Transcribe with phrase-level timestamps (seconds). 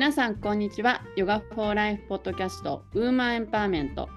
[0.00, 1.02] 皆さんこんにちは。
[1.14, 4.08] ヨガフォーライフポッドキャストウーマンエンパワーメント。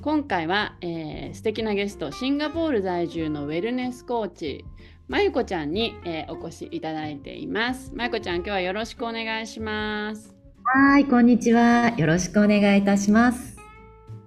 [0.00, 4.64] 今回は、えー、素敵なゲストシンガポール在住のウェルネスコーチ
[5.08, 7.94] まゆこちゃんに、えー、お越しいただいています。
[7.94, 10.34] まゆこちゃん今日はよろしくお願いします。
[10.64, 11.90] はいこんにちは。
[11.98, 13.58] よろしくお願いいたします。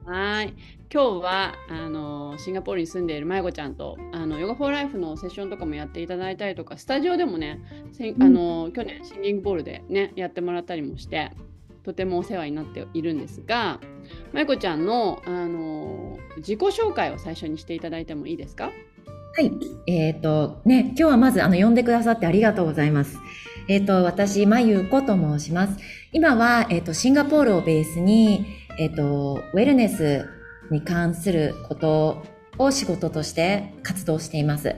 [0.05, 0.53] はい
[0.95, 7.59] 今日はあのシンガポールに住んでいるまゆこちゃんとあのヨガフォーライフのセッションとかもやっていただいたりとかスタジオでもね、
[8.17, 11.33] あの去年シンギングボールでねやってもらったりもして
[11.83, 13.81] とてもお世話になっているんですが
[14.31, 18.71] まゆこちゃんのあの自己紹介を最初にしていただいてもいいですか？
[19.35, 19.51] はい、
[19.87, 23.17] えっ、ー、とね今日はまずあの呼んでくださってありがとうございます。
[23.67, 25.77] えっ、ー、と私まゆこと申します。
[26.13, 28.45] 今はえっ、ー、とシンガポールをベースに
[28.79, 30.29] えっ、とウェルネス
[30.71, 32.23] に関すること
[32.57, 34.75] を仕事として活動しています。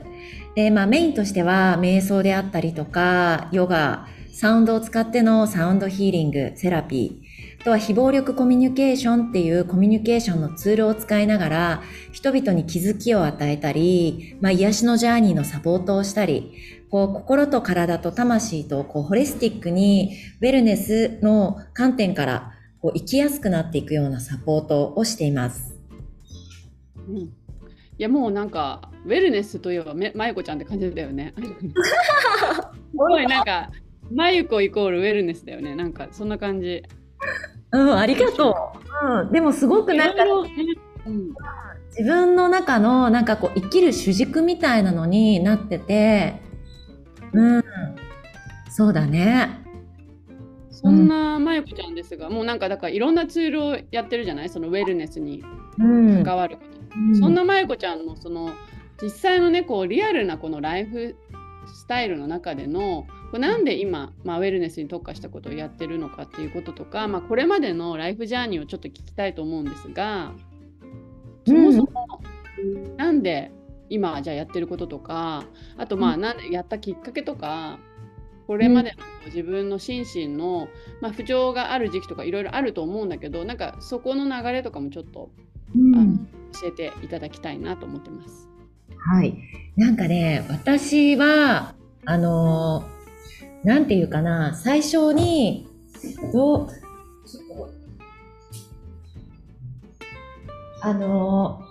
[0.55, 16.54] で、まあメインとしては瞑想であったりとか、ヨガ、サウンドを使ってのサウンドヒーリング、セラピー、あとは非暴力コミュニケーションっていうコミュニケーションのツールを使いながら人々に気づきを与えたり、まあ癒しのジャーニーのサポートをしたり、
[16.90, 25.76] こう心と体と魂とこうホリスティックにウェルネスの観点からこう生きやすくなっていくようなサポートをしています。
[27.08, 27.30] うん、い
[27.98, 31.34] やもうなんかウェルネスといえばまゆこちゃんって感じだよね。
[31.40, 31.44] す
[32.96, 33.70] ごいなんか
[34.12, 35.76] まゆこイコールウェルネスだよね。
[35.76, 36.84] なんかそんな感じ。
[37.72, 39.08] うん、ありがとう。
[39.08, 41.34] うん、でもすごくなんか、うん、
[41.90, 46.41] 自分の中のなんかこう生きる主軸みたいなのになってて、
[47.34, 47.63] うん、
[48.70, 49.63] そうだね。
[50.70, 54.50] そんなまゆこちゃんですが、うん、もうなんかだからいろんなツールをやってるじゃない？
[54.50, 55.44] そのウェルネスに
[56.24, 56.63] 関わるこ
[57.13, 57.20] と。
[57.20, 58.51] そんなまゆこちゃんのその
[59.01, 61.15] 実際のねこうリアルなこのライフ
[61.67, 70.31] スタイルの中でのこれなんで今、まあ、ウェルネスに特化したことをやってるのかっていうこととか、まあ、これまでのライフジャーニーをちょっと聞きたいと思うんですが
[71.45, 72.22] そもそも
[72.95, 73.51] なんで
[73.89, 75.45] 今じゃあやってることとか
[75.77, 77.79] あとまあなんでやったきっかけとか
[78.47, 80.69] これまでの自分の心身の、
[81.01, 85.29] まあ、不調がある時期とかいろいろあると思うんだけどなんかそこの流れとかもちょっと、
[85.75, 88.50] うん、教えていただきたいなと思ってます。
[88.97, 89.38] はい。
[89.75, 91.75] なんかね、私は、
[92.06, 95.68] あのー、なんていうかな、最初に、
[96.34, 96.68] どう、
[100.81, 101.62] あの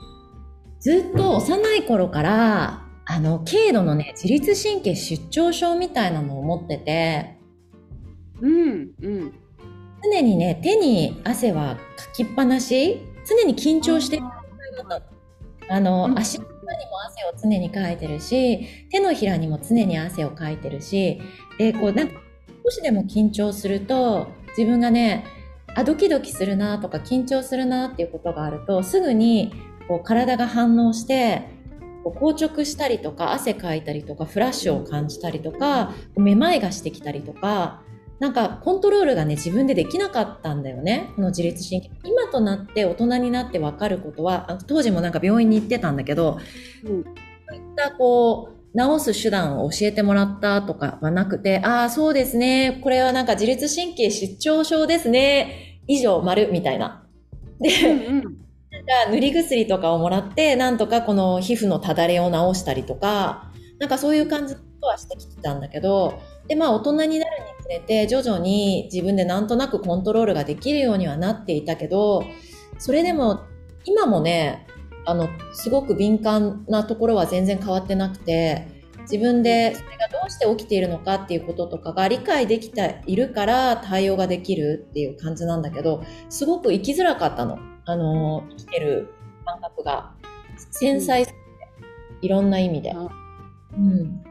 [0.81, 7.39] ー、ずっと幼い頃から、あの、軽度のね、自律神経失調症みたいなのを持ってて、
[8.41, 9.33] うん、うん。
[10.03, 14.25] 常にね、手に汗はかきっぱなし、常に緊張してる
[15.69, 21.21] あの、うん、足の裏にも汗を常にかいてるし、手のひらにも常に汗をかいてるし、
[21.59, 22.21] で、こう、なんか、
[22.65, 25.25] 少しでも緊張すると、自分がね、
[25.75, 29.53] あ、ドキドキするなとか緊張するなっていうことがあると、すぐに
[29.89, 31.43] こう体が反応して、
[32.03, 37.83] こう硬直したりとか、汗かいたりとか、フラッシュを感じたりとか、めまいがしてきたりとか、
[38.19, 41.12] なんかコントロールがね、自分でできなかったんだよね。
[41.16, 41.91] この自律神経。
[42.04, 46.38] 今となって大人になって分かることは、当時もなんか病院に行ってたんだけど、
[46.84, 47.10] うん、そ
[47.53, 52.81] ういったこう、治す手段を教えてもらったとかはなくて、ああ、そうですね。
[52.82, 55.81] これはなんか自律神経失調症ですね。
[55.87, 57.06] 以上、丸みたいな。
[57.60, 66.19] で、うんうん、なんか塗り薬とかをもらって、なんとかこの皮膚のただれを治したりとか、なんかそういう感じとはしてきてたんだけど、
[66.49, 72.25] で、まあ大人になるにつれて徐々に自分でなんとなくコントロールができるようにはなっていたけど、
[72.79, 73.41] それでも
[73.84, 74.67] 今もね、
[75.05, 87.59] あの、すごく敏感なところは全然変わってなくて、自分でそれがどうして起きているのかっていうこととかが理解できているから対応ができるっていう感じなんだけど、すごく生きづらかったの。
[87.84, 89.09] あの、生きてる
[89.45, 90.13] 感覚が。
[90.71, 91.37] 繊細すぎ
[92.21, 92.91] て、いろんな意味で。
[92.91, 93.09] うん、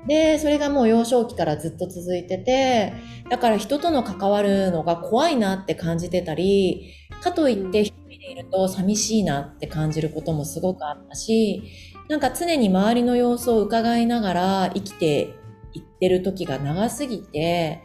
[0.07, 2.93] でそれがもう幼少期からずっと続いてて
[3.29, 11.63] だから人との関わるのが怖いなって感じてたりかといって一人でいると寂しいなって感じることもすごくあったし
[12.07, 15.35] なんか常に周りの様子を伺いながら生きて
[15.73, 17.81] いってる時が長すぎて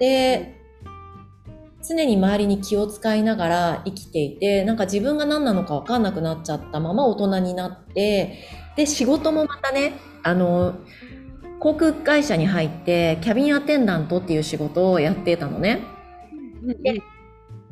[0.00, 0.56] で
[1.86, 8.44] 常に周りに気を使いながら生きていてなんか自分が何なのか分かんなくなっちゃったまま大人になって
[8.76, 9.92] で仕事もまたね
[10.22, 10.74] あの、
[11.60, 15.80] 航空会社に入って、キャビンアテンダントっていう仕事をやってたのね。
[16.82, 17.02] で、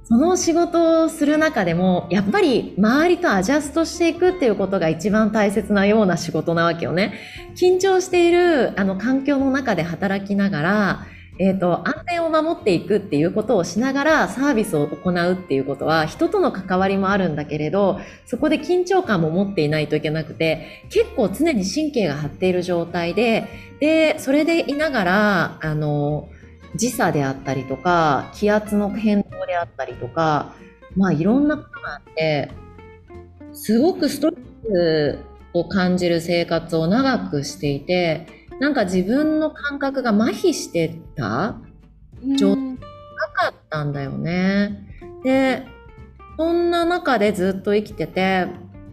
[0.04, 7.14] その仕事をする中でも、やっぱり周りとアジャストしていくっていうことが一番大切なような仕事なわけよね。
[7.56, 11.06] 緊張しているあの環境の中で働きながら、
[11.38, 23.48] えーと、安全を守っていくっていうことをしながらサービスを行うっていうことは人との関わりもあるんだけれどそこで緊張感も持っていないといけなくて結構常に神経が張っている状態で
[23.80, 26.30] でそれでいながらあの
[26.74, 30.54] 時差であったりとか気圧の変動であったりとか
[30.96, 32.50] まあいろんなことがあって
[33.52, 35.18] すごくストレス
[35.52, 41.56] を感じる生活を長くしていてなんか自分の感覚が麻痺してた
[42.38, 42.76] 状態な
[43.35, 44.87] かったんだよね。
[45.25, 45.67] で、
[46.37, 48.47] そんな中でずっと生きてて、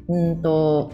[0.08, 0.92] うんと、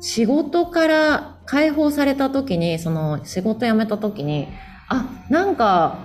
[0.00, 4.48] 仕事から解放された時に、その仕事辞めた時に、
[4.88, 5.98] あ、なんか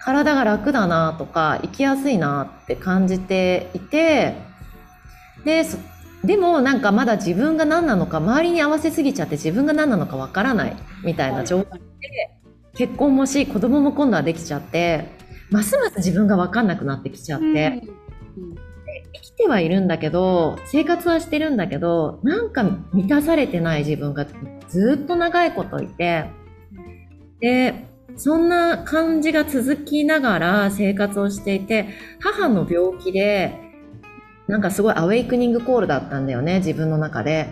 [0.00, 4.34] 体が楽だなとか、生きやすいなって感じていて、
[5.44, 5.64] で、
[6.24, 12.30] でもなんかまだ自分が何なのか周りに合わせすぎちゃって自分が何なのかわからないみたいな状態で
[12.74, 15.08] 結婚もし子供も今度はできちゃって
[15.50, 18.54] ますます自分が分かんなくなってきちゃって、うん、
[19.14, 24.26] 生きてはいるんだけど生活はしてるんだけどなんか満たされてない自分が
[24.68, 26.24] ずっと長いこといて
[27.40, 27.86] で
[28.16, 31.88] そんな感じが続きながら生活をしていて
[32.20, 33.73] 母の病気で
[34.46, 37.48] なんかすごいアウェイクニングコールだったんだよね、自分の中で。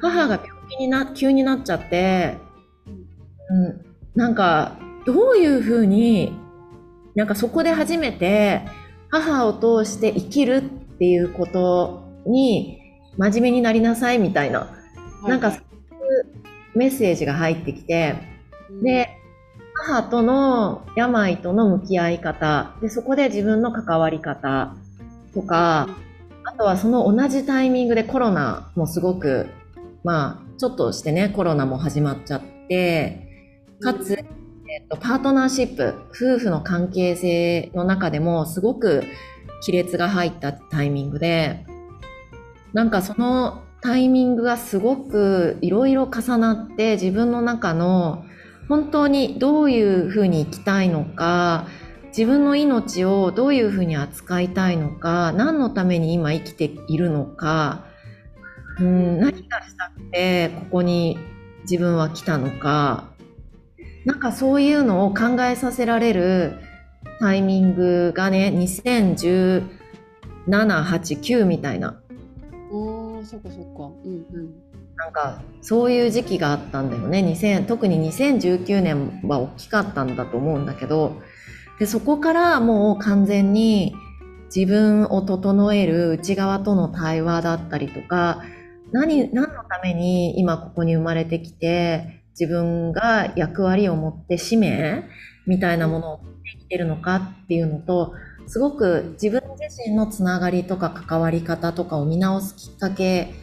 [0.00, 2.36] 母が病気にな、急になっちゃって、
[3.50, 3.84] うん、
[4.14, 6.32] なんか、どういうふうに、
[7.14, 8.62] なんかそこで初めて、
[9.10, 12.78] 母を通して生きるっていうことに、
[13.18, 14.68] 真面目になりなさいみたいな、
[15.24, 16.26] なんかそういう
[16.74, 18.14] メッセージが入ってきて、
[18.82, 19.10] で、
[19.74, 24.74] 母との病との向き合い方、で、そこで自分の関わり方
[25.34, 25.88] とか、
[26.52, 29.48] あとはその同じタイミングでコロナもすごく、
[30.04, 33.26] まあ、ちょっとしてね、コロナも始まっちゃって、
[33.80, 34.22] かつ、え
[34.84, 39.02] っと、パートナーシップ、夫婦の関係性の中でもすごく
[39.64, 41.64] 亀裂が入ったタイミングで、
[42.74, 48.26] なんかそのタイミングがすごくいろいろ重なって自分の中の
[48.68, 51.66] 本当にどういうふうに生きたいのか、
[52.16, 57.86] 自分の命をどういうふうに扱いたいのか何のために今生きているのか、
[58.78, 61.18] うん、何がしたくてここに
[61.62, 63.08] 自分は来たのか
[64.04, 66.58] なんかそういうのを考えさせられる
[67.20, 69.68] タイミングがね2017、
[70.48, 71.88] 8、9みたいな。
[71.88, 73.92] ああ、そっかそっか。
[74.04, 74.62] うんうん。
[74.96, 81.16] なんかそういう時期があったんだよね2000特に2019年は大きかったんだと思うんだけど
[81.82, 83.92] で、そこからもう完全に
[84.54, 88.44] 自分を整える内側との対話だったりとか、
[88.92, 95.02] 何、何のために今ここに生まれてきて、自分が役割を持って使命
[95.44, 98.14] みたいなものを持ってきてるのかっていうのと、
[98.46, 103.34] すごく自分自身のつながりとか関わり方とかを見直すきっかけ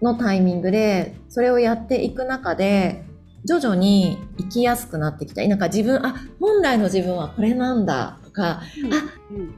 [0.00, 3.02] のタイミングで、それをやっていく中で、
[3.44, 5.46] 徐々に生きやすくなってきた。
[5.46, 8.18] なんか自分、あ、本来の自分はこれなんだ。
[8.24, 8.96] とか、うん、あ、
[9.30, 9.54] うん、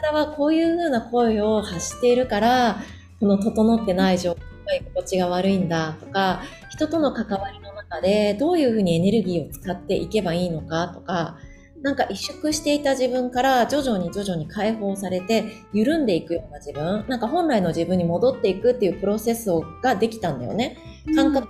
[0.00, 2.78] 体はこういう風な声を発しているから、
[3.20, 4.36] この整ってない状
[4.66, 5.96] 態、心地が悪いんだ。
[6.00, 10.88] とか、人との関わりの中でどういう風にエネルギーを使っていけばいいのか。
[10.88, 11.38] とか、
[11.82, 19.50] なんか萎縮していた自分から徐々に徐々に解放されて緩んでいくような自分、なんか本来の自分に戻っていくっていうプロセス
[19.82, 20.78] ができたんだよね。
[21.16, 21.48] 感覚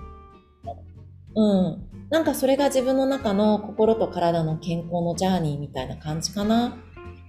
[1.35, 2.09] うん。
[2.11, 6.77] なんかそれが自分の中の心と体の健康のジャーニーみたいな感じかな。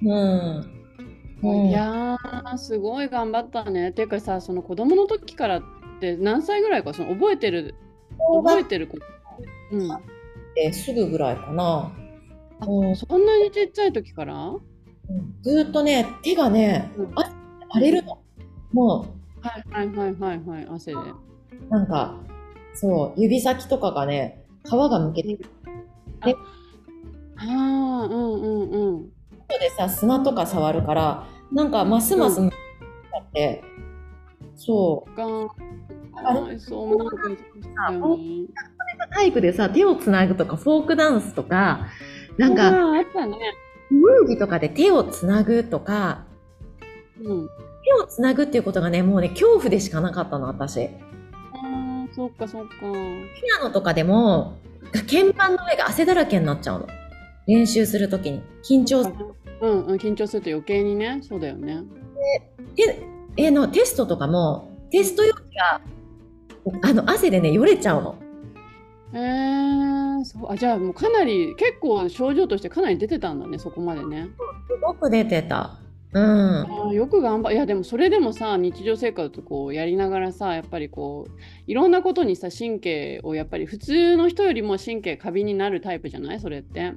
[0.01, 0.83] うん。
[1.43, 3.89] うん、いやー、すごい頑張ったね。
[3.89, 5.63] っていうかさ、その子供の時からっ
[5.99, 7.75] て何歳ぐらいか、その覚えてる、
[8.43, 9.03] 覚えてること。
[9.71, 9.89] うん。
[10.55, 11.91] えすぐぐらいかな。
[12.59, 14.61] あ、うん、そんなにちっちゃい時から、うん、
[15.41, 17.31] ずっとね、手がね、うん、荒
[17.79, 18.19] れるの。
[18.71, 19.05] も
[19.41, 19.45] う。
[19.45, 20.97] はいはいはいはいはい、汗で。
[21.69, 22.17] なんか、
[22.73, 25.37] そう、指先とかがね、皮がむけてる。
[26.25, 26.35] で、
[27.37, 29.13] ああ、うんうんうん。
[29.53, 32.57] こでさ、砂とか触るから、なんかますますむけ
[33.19, 33.63] って、
[34.55, 35.21] そう。
[36.15, 37.17] あれそうなんか
[39.09, 41.87] 体育でさ、手をつなぐとか、フォークダンスとか、
[42.37, 43.37] なんか、あったね。
[43.91, 46.25] 遊戯とかで手をつなぐとか、
[47.21, 47.49] うん、
[47.83, 50.89] 手をつなぐっていうことがね、もうね、恐怖でしかなかったの、私。
[52.15, 52.73] そっかそっか。
[52.79, 52.85] ピ
[53.59, 54.57] アノとかでも、
[54.91, 56.87] 鍵盤の上が汗だらけになっちゃうの。
[57.47, 58.41] 練習するときに。
[58.63, 59.15] 緊張する。
[59.61, 61.19] うん、うん、緊張すると余計にね。
[61.21, 61.83] そうだよね。
[62.75, 63.05] で、
[63.37, 65.81] えの、テストとかも、テスト用紙が、
[66.83, 68.15] あの、汗でね、よれちゃうの。
[69.13, 74.27] へえー、そうあじゃあもうかなり結構症状としてかなり出てたんだねそこまでね。
[74.67, 75.79] すごく出てた。
[76.13, 81.31] うん、あよく頑張いやでもそれでもさ日常生活こうやりながらさやっぱりこう
[81.65, 86.39] いろんなことにさ神経をやっぱり普通の人よりも神経過敏になるタイプじゃない？
[86.39, 86.93] それって。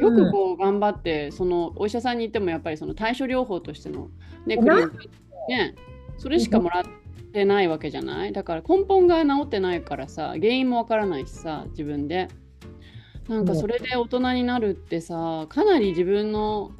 [0.00, 4.08] よくこう頑張って、うん、そのお医者さんに行ってもやっぱりその対処療法としての
[4.46, 5.74] ねね
[6.16, 6.84] それしかもらっ
[7.32, 8.32] てないわけじゃない？
[8.32, 12.28] だから根本が治ってないからさ原因もわからないしさ自分で。
[13.28, 16.70] なんかそれで大人になるってさかなり自分の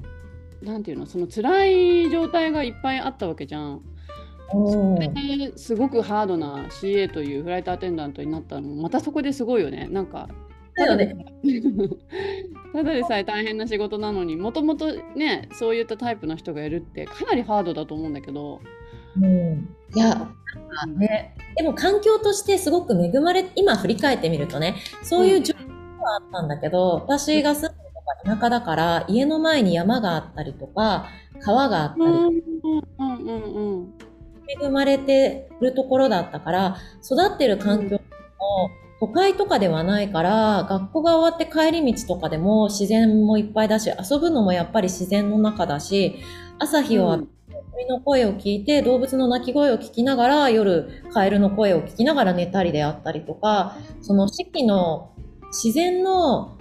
[0.62, 3.82] なんていうのその辛い状態がいっぱいあったわけじゃん。
[4.48, 9.88] それですごくハードな CA というフライトアテンダントになったのまたそこですごいよね。
[9.90, 10.28] なんか
[10.76, 11.16] ただで
[12.72, 18.60] ただでさえ大変な仕事なのにもともとねそういったタイプの人がいるってかなりハードだと思うんだけど。
[19.18, 20.30] うん、いや
[20.98, 27.85] ね、でも環境としてすごく恵まれ今振り返ってみるとねそういう状況はあったんだけど、私が住んで
[28.24, 31.06] 田舎だから家の前に山があったりとか
[31.40, 32.42] 川があったり
[34.62, 46.16] 恵まれてるところだったから育ってる環境も都会とかではないから、学校が終わって帰り道とかでも自然もいっぱいだし、遊ぶのもやっぱり自然の中だし、
[46.58, 55.12] 朝日を浴びて鳥の声を聞いて、動物の鳴き声を聞きながら、夜カエルの声を聞きながら寝たりであったりとか、その四季の
[55.48, 56.56] 自然の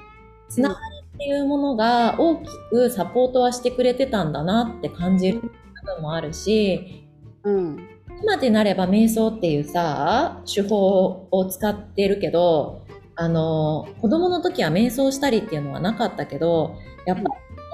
[0.49, 5.49] つながりっていうものが大きくサポートはしてくれてたんだなって感じる部
[5.85, 7.07] 分もあるし、
[7.43, 7.87] うん、
[8.21, 17.27] 今でなれば瞑想っていうさ、手法を使ってるけど、あの、子供の時は瞑想したりっていうのはなかったけど、やっぱり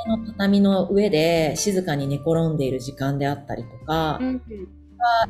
[0.07, 4.41] の畳の上で静かに寝転んでいる時間であったりとか、うん、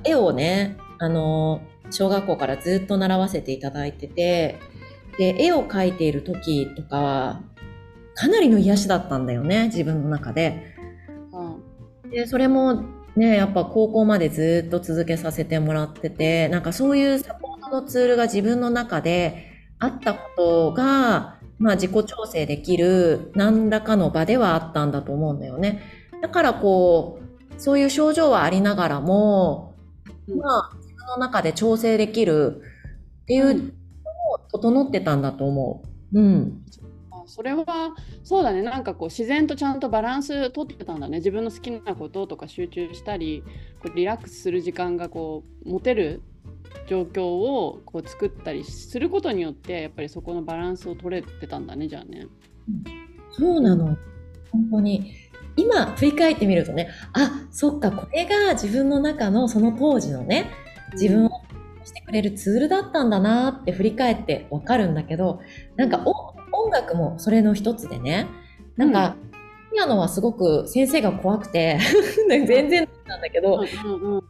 [0.04, 4.60] 絵をね、あの、小学校からずっと習わせていただいてて、
[5.18, 7.42] で、絵を描いている時とかは、
[8.16, 10.76] かなりの癒しだったんだよね、自分の中で。
[12.04, 12.84] うん、で、それも
[13.16, 19.48] ね、やっぱ高校までずっと続けさせてもらってて、なんかそういうサポートのツールが自分の中で
[19.80, 25.82] あったことが、まあ自己調整できる何らかの場ではあったんだと思うんだよね。
[26.22, 29.76] だからこう、そういう症状はありながらも、
[30.28, 32.62] まあ自分の中で調整できる
[33.24, 33.72] っていうの
[34.34, 36.20] を整ってたんだと思う。
[36.20, 36.64] うん。
[37.32, 38.62] それはそうだね。
[38.62, 41.18] なんかこう自然とちゃんとバランス取ってたんだね。
[41.20, 43.44] 自分の好きなこととか集中したり
[43.82, 46.22] こうリラックスする時間がこう持てる
[46.88, 52.28] 状況をこう作ったりすることによってやっぱりそこのバランスを取れてたんだねじゃあね。
[53.32, 53.98] そうなの。
[54.52, 55.14] 本当に。
[55.56, 57.92] 今振り返ってみるとねあそっか。
[57.92, 60.52] これが自分の中のその当時のね
[60.94, 61.30] 自分を
[62.12, 65.40] くれるツールだったんだなって振り返ってわかるんだけど
[65.78, 66.04] なんか
[66.52, 68.28] 音楽もそれの一つでね
[68.76, 69.16] なんか、
[69.72, 71.78] ピアノはすごく先生が怖くて
[72.28, 74.24] 全然なんだけど、うんうん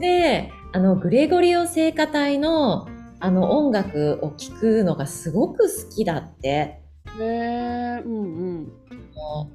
[0.00, 2.86] であのグレゴリオ聖歌隊の
[3.18, 6.48] あの音楽を聴くのがすごく好きだって。
[6.48, 6.80] へ
[7.18, 8.72] え、うんうん。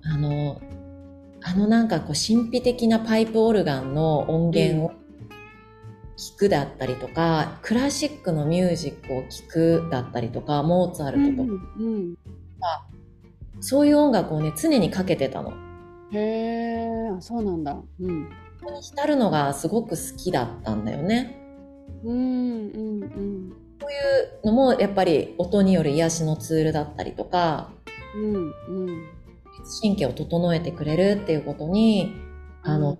[0.03, 0.61] あの
[1.41, 4.91] あのなんかこう神秘的なパイプオルガンの音源を
[6.17, 12.17] 聞くだったりとか、クラシックのミュージックを聴くだったりとか、モーツァルトとか、うんうん、
[13.59, 15.53] そういう音楽をね、常にかけてたの。
[16.11, 16.87] へえ、
[17.19, 17.77] そうなんだ。
[17.99, 18.29] うん。
[18.81, 21.37] 浸るのがすごく好きだったんだよね。
[22.03, 23.49] うんうんうん。
[23.81, 23.95] こうい
[24.43, 27.71] うのもやっぱり音による癒しのツールだったりとか、
[28.15, 29.03] うんうん、
[29.81, 32.13] 神経を整えてくれるっていうことに、
[32.63, 32.97] あの、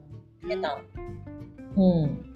[0.48, 0.77] 出た。
[1.75, 2.35] うん。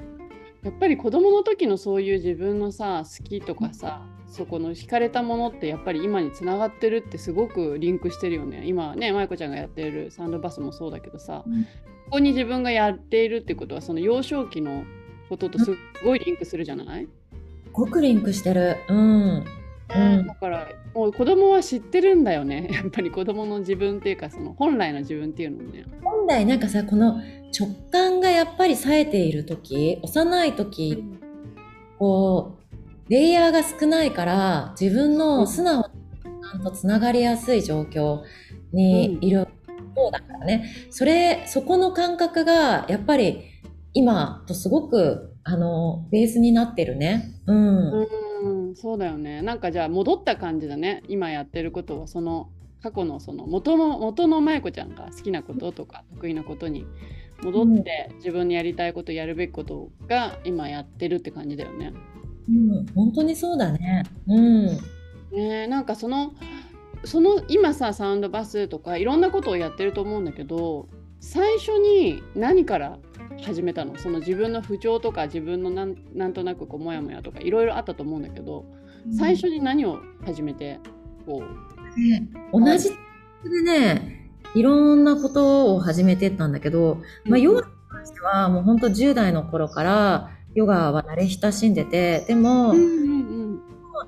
[0.64, 8.64] やっぱり子供の時のそういう自分のさ好きとかさそこの惹かれたものってやっぱり今につながってるってすごくリンクしてるよね。
[8.66, 11.70] 今ね舞子ちゃんがやってるサンドバスもそうだけどさ、うん、こ
[12.12, 14.84] こに自分がやっているってことはその幼少期の
[15.30, 17.10] こととすごいリンクするじゃない、す
[17.72, 18.78] ごくリンクしてる。
[18.88, 19.46] うん。
[19.96, 22.70] うん、だからもう子供は知ってるんだよね。
[22.72, 25.86] やっぱり子供の自分っていうかその本来の自分っていうのをね。
[26.04, 27.20] 本来なんかさこの
[27.58, 31.20] 直感がやっぱり冴えている時幼い時、うん、
[31.98, 32.58] こ
[33.08, 35.90] うレイヤーが少ないから自分の素直
[36.64, 38.22] とつながりやすい状況
[38.72, 39.48] にいる
[39.96, 43.44] 方だからね、うん、それそこの感覚がやっぱり
[43.94, 47.34] 今とすごくあのベースになってるね。
[47.48, 48.08] うん、うん
[48.70, 49.42] うん、そうだよね。
[49.42, 51.04] なんかじゃあ戻った感じだね。
[51.08, 52.50] 今やってることはその
[52.82, 56.86] 過去のその元の元の舞子ちゃんが好きなこととか得意なことに
[57.44, 61.94] 戻って自分にやりたいことやるべきことが今やってるって感じだよね。
[62.50, 64.04] うん、本当にそうだね。
[64.28, 64.66] うん。
[65.32, 66.34] ねなんかその
[67.06, 72.98] その今さサウンドバスとかいろんなことをやってると思うんだけど最初に何から
[73.42, 73.98] 始めたの？
[73.98, 78.66] その自分の不調とか自分のなんなんとなくこうモヤモヤとかいろいろあったと思うんだけど、
[79.06, 80.80] うん、最初に何を始めて
[81.26, 82.96] こう、ね、同じで
[83.64, 84.19] ね
[84.56, 93.60] いろんなことを始めてったんだけど、まあ、ヨガに関してはもう本当10代の頃からヨガは慣れ親しんでてでも、うんうんうん、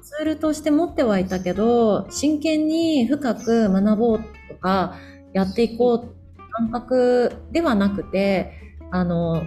[0.02, 4.20] ツールとして持ってはいたけど真剣に深く学ぼう
[4.50, 4.96] とか
[5.34, 8.54] やっていこう感覚ではなくて
[8.92, 9.44] あの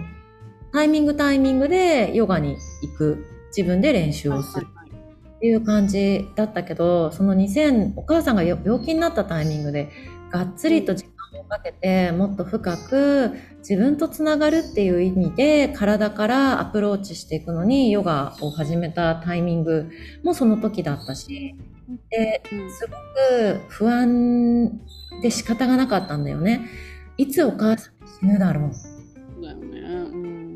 [0.71, 3.35] タイミングタイミングでヨガに行く。
[3.55, 4.67] 自分で練習をする。
[5.37, 9.91] っていう感じだったけどその2000お母さんが病気になったタイミングで
[10.31, 19.89] がっつりと時間をかけてもっと深く自分とつながるっていう意味で体からアプローチしていくのにヨガを始めたタイミング
[20.23, 21.55] もその時だったし。
[22.09, 24.71] ですごく不安
[25.21, 26.67] で仕方がなかったんだよね。
[27.17, 29.41] いつお母さん死ぬだろう。
[29.41, 30.55] だよね、うん、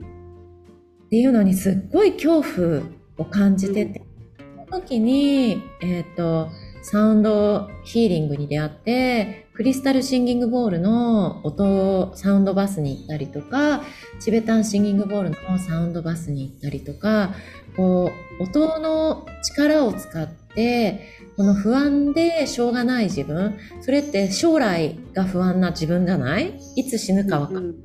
[1.06, 2.82] っていうのにすっごい恐怖
[3.18, 4.04] を感じてて、
[4.40, 6.50] うん、その時に、えっ、ー、と
[6.82, 13.84] サウンドヒーリングに出会って、クリスタルシンギングボールの音、サウンドバスに行ったりとか、
[14.22, 17.34] チベタンシンギングボールのサウンドバスに行ったりとか、
[17.76, 21.02] こう、音の力を使って、
[21.36, 26.58] この不安でしょうがない自分、それって将来が不安な自分じゃない？
[26.78, 27.64] いつ死ぬかわかんない。
[27.66, 27.76] うん、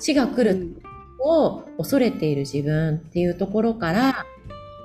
[0.00, 0.82] 死が来る
[1.20, 4.26] を恐れている自分っていうところから、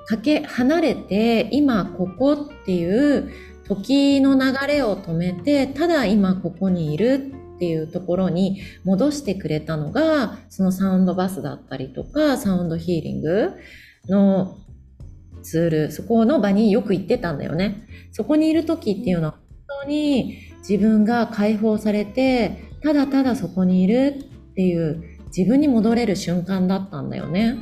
[0.06, 3.32] かけ離れて今ここっていう
[3.64, 13.52] 時の流れを止めてただ今ここにいるっていうところに戻してくれたのがそのサウンドバスだったりとかサウンドヒーリング
[14.08, 14.58] の
[15.42, 15.92] ツール。
[15.92, 17.86] そこの場によく行ってたんだよね。
[18.12, 19.40] そこにいる時っていうのは本
[19.84, 24.16] 当に自分が解放されてただただそこにいる
[24.50, 25.02] っていう
[25.36, 27.56] 自分に戻れる瞬間だったんだよね。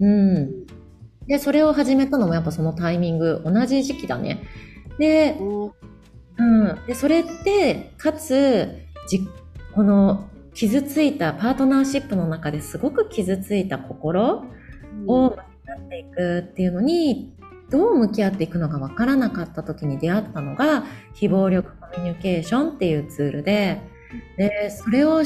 [0.00, 0.66] うん。
[1.26, 4.42] で、それを始めたのもやっぱそのタイミング、同じ時期だね。
[5.00, 6.86] で、うん。
[6.86, 8.68] で、それって、かつ、
[9.08, 9.26] じ、
[9.74, 14.44] この傷ついたパートナーシップの中ですごく傷ついた心
[15.06, 17.34] を向き合っていくっていうのに、
[17.70, 20.84] どう向き合っていくのかわからなかった時に出会ったのが、
[21.14, 23.80] 非暴力コミュニケーションっていうツールで、
[24.36, 25.22] で、それを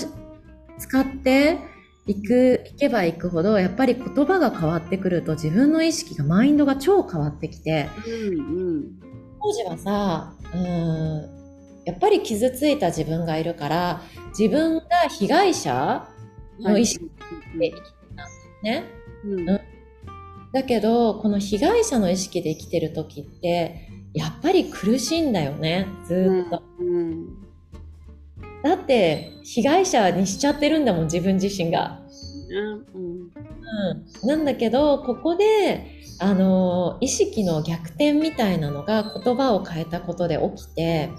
[0.79, 1.59] 使って、
[2.07, 9.13] 行く、行けば行くほど、やっぱり言葉が変わってくると自分の意識が、マインドが超変わってきて、うんうん、
[9.45, 14.01] 当時はさ、うん、やっぱり傷ついた自分がいるから、
[14.39, 16.09] 自分が被害者
[16.61, 17.05] の意識
[17.59, 18.85] で生きてたんですね。
[19.25, 26.63] うん、だけど、この被害者の意識で生きてる時って、やっぱり苦しいんだよね、ずっと。
[26.79, 27.01] うんう
[27.41, 27.45] ん
[28.63, 32.01] だって被害者にしちゃってるんだもん自分自身が。
[32.55, 33.33] うん、
[34.23, 41.11] うん、なんだけどここであの意識の逆転みたいなのが言葉を変えたことで起きて、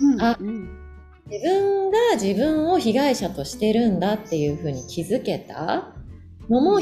[0.00, 0.78] うん、あ、うん、
[1.26, 5.94] 自分が自分を被害者としてるんだっていうふうに気づけた
[6.48, 6.80] のも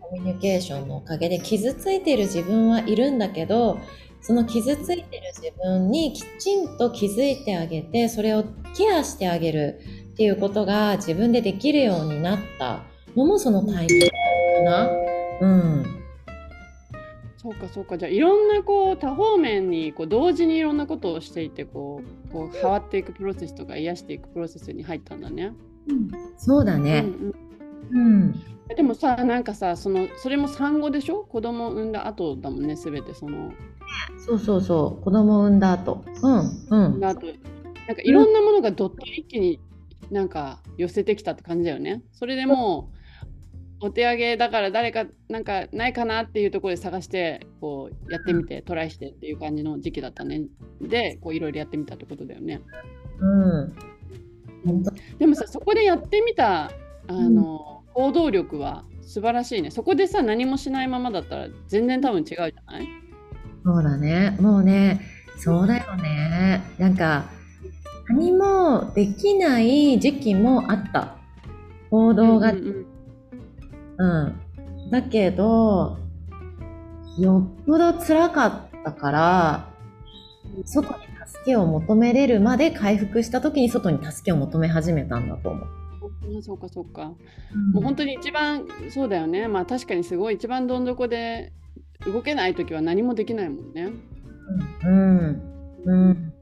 [0.00, 3.78] コミュニケーションのおかげで傷ついている自分はいるんだけど
[4.20, 8.44] その傷ついてる自分にきちんと気づいてあげて、それを
[8.76, 9.80] ケアしてあげる
[10.12, 12.84] っていうことが自分でできるようになった
[13.16, 14.12] のもそのタイミングか
[14.62, 14.90] な。
[15.40, 15.84] うん。
[17.36, 17.98] そうかそうか。
[17.98, 25.52] じゃあいろんなこう多方面にこう同時にいろんなことをしていてこうこう変わっていくプロセスとか癒していくプロセスに入ったんだね。
[25.88, 27.04] うん、そうだね。
[27.90, 28.32] うん、うん、
[28.76, 31.24] でもさなんかさそのそれも産後でしょ？
[31.24, 33.52] 子供産んだ後だもんねすべてその。
[34.24, 35.04] そうそうそう。
[35.04, 36.04] 子供産んだ後。
[36.22, 37.00] うんうん。
[37.00, 37.26] なんか
[38.04, 39.58] いろんなものがどっと一気に
[40.12, 42.02] なんか寄せてきたって感じだよね。
[42.12, 42.96] それでもう
[43.82, 50.42] お手上げだから誰かなんかないかなっていうところで探してこうやってみてトライしてっていう感じの時期だったね
[50.80, 52.60] でこういろいろやってみたってことだよね
[53.18, 53.74] うん
[55.18, 56.70] でもさそこでやってみた
[57.08, 59.72] あの、行動力は素晴らしいね。
[59.72, 62.86] そこでさ、何もしないままだったら全然多分違うじゃない？
[63.64, 64.36] そうだね。
[64.40, 65.00] もうね、
[65.36, 66.62] そうだよね。
[66.78, 67.24] なんか、
[68.08, 71.16] 何もできない時期もあった。
[71.90, 72.52] 行動が。
[72.52, 72.86] うん、うん、
[74.90, 75.98] だけど、
[77.18, 79.68] よっぽど辛かったから、
[80.64, 85.66] 外に助けを求めれるまで回復した時に外に助けを求め始めたんだと思う。
[86.42, 87.12] そうかそうか、
[87.52, 89.48] うん、もう本当に一番そうだよね。
[89.48, 91.52] まあ確かにすごい一番どん底で
[92.06, 93.90] 動けない時は何もできないもんね。
[94.84, 95.42] うん、
[95.84, 96.32] うん。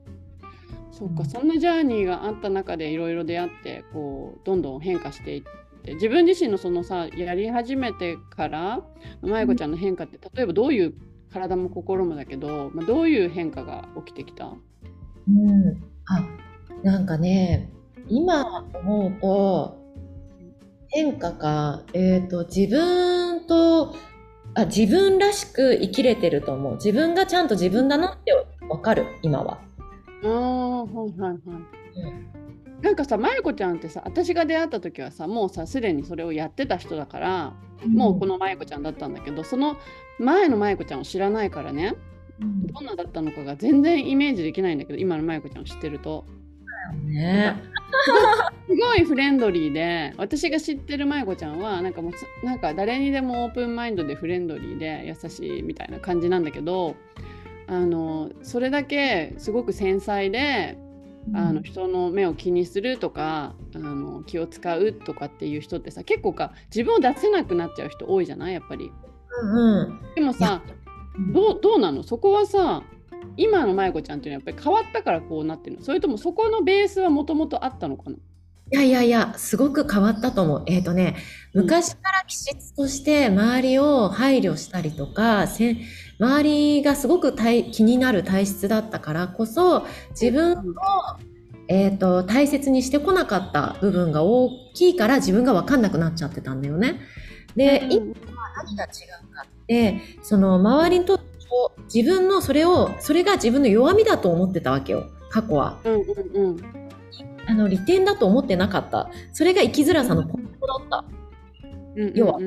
[0.93, 5.43] そうか、そんなジャーニーがあった中でいろいろ出会ってこうどんどん変化していっ
[5.91, 8.81] て自分自身のそのさやり始めてから
[9.23, 10.95] まゆこちゃんの変化って例えばどういう
[11.33, 14.47] 体も心もだけど、まあ、どういう変化が起きてきた？
[14.47, 16.27] うん、あ
[16.83, 17.71] なんかね
[18.09, 19.77] 今思うと
[20.89, 23.95] 変化か、えっ、ー、と自分と
[24.55, 28.33] あ自分らしく生きれてると思う自分がちゃんと自分だなって
[28.69, 29.61] 分かる今は。
[30.25, 31.41] ああはいはいはい。
[31.97, 32.40] うん
[32.83, 37.53] なんかさ、まゆこちゃんってさ、私が出会った時はさ、もうさ、すでにそれをやってた人だから、
[37.85, 39.77] うん、もうこのまゆこちゃんだったんだけど、その
[40.19, 41.95] 前のまゆこちゃんを知らないからね、
[42.41, 46.25] うん、どんなだったのかが全然イメージできないんだけど、今のまゆこちゃんを知ってると。
[47.05, 47.57] ね、
[48.67, 52.11] すごいフレンドリーで私が知ってるまゆこちゃんはなんかも
[52.43, 56.97] うなんか誰にでもオープンマインドでフレンドリーで優しいみたいな感じなんだけど
[57.67, 60.90] あのそれだけすごく繊細で、うん、
[61.35, 68.55] あの人の目を気にするとかあの気を使うとかっていう人ってさ結構か自分を出せなくなっちゃう人多いじゃない？
[68.55, 68.91] やっぱり。
[69.43, 70.63] うんうん、でもさ
[71.33, 72.03] どうどうなの？
[72.03, 72.83] そこはさ
[73.37, 75.83] 今の舞子ちゃんっていうのはやっぱり変わったからこうなってるの？
[75.85, 78.17] それともそこのベースはもともとあったのかな？
[78.73, 80.63] いやいやいや、すごく変わったと思う。
[80.69, 81.17] えっ、ー、とね、
[81.55, 85.49] 昔から気質として周りを配慮したりとか、
[86.21, 90.65] 周りがすごく気になる体質だったからこそ、自分を、
[91.69, 97.01] えっ、ー、と、大切にしてこなかった部分が大きいから自分がわかんなくなっちゃってたんだよね。
[97.57, 101.31] で、今は何が違うかって、その周りにとって
[101.93, 106.61] 自分のそれをそれが自分の弱みだと思ってたわけよ過去は、うんうんうん、
[107.47, 109.11] あの利点だと思ってなかった。
[109.33, 111.05] それが生きづらさの根本だった、
[111.97, 112.39] うんうんうん、要は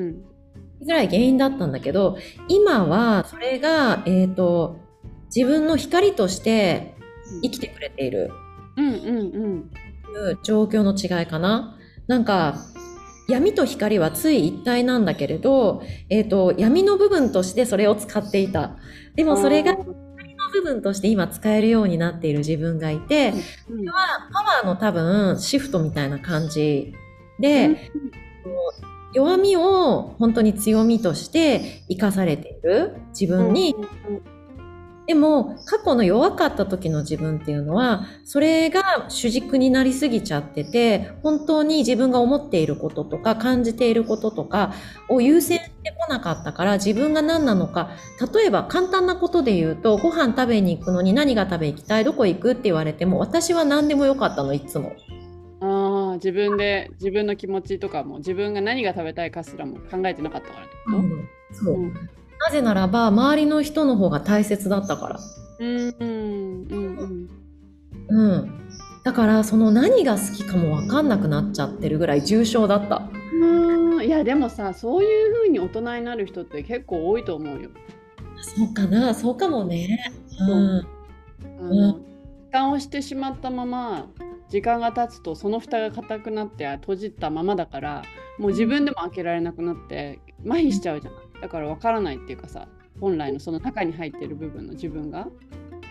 [0.82, 4.78] づらい原因だったんだけど今はそれが、えーと、
[5.34, 6.94] 自分の光として
[7.42, 8.30] 生きてくれている、
[8.76, 9.70] うんうんうん、
[10.14, 11.78] いう状況の違いかな。
[12.06, 12.56] なんか
[13.28, 18.76] 闇と光はつい一体なんだけれど、えっ、ー、と、闇の部分としてそれを使っていた。
[19.14, 19.94] でもそれが光の
[20.52, 26.94] 部分として今使えるようになっている自分がいて、それはパワーの多分シフトみたいな感じ
[27.40, 27.90] で、
[29.14, 33.74] 弱みを本当に強みとして生かされている自分に
[35.06, 44.72] でも過去の弱かった時の自分っていうのはそれが主軸になりすぎちゃってて本当に自分が思っていることとか感じていることとか
[45.10, 47.90] を優先してこなかったから自分が何なのか
[48.34, 54.92] 例えば簡単なことで言うとご飯食べに行くのに何が食べ行きたいどこ行くって言われても私は何でもよかったのいつも。
[55.66, 62.10] あ自分で自分の気持ちとかも自分が何が食べたいかすらも考えてなかったからってこと、うん、そう、うん
[62.44, 65.20] なぜならば周りの人の方が大切だったから。
[65.60, 67.30] うんうんうん
[68.08, 68.60] うん。
[69.02, 73.08] だからその何が好きかも分かんなくなっちゃってるぐらい重症だった。
[73.32, 77.70] うんいやでもさそういう風に大人になる人って結構多いと思うよ。
[78.40, 80.12] そうかなそうかもね。
[80.40, 80.78] うん。
[80.78, 82.00] あの、
[82.54, 84.06] 時間をしてしまったまま
[84.48, 88.02] 時間が経つとその蓋が硬くなって閉じたままだから
[88.38, 91.14] もう自分でも開けられなくなって麻痺しちゃうじゃん。
[91.42, 92.68] だから分からないっていうかさ
[93.00, 95.24] 本来のその中に入ってる部分の自分が。
[95.24, 95.32] 分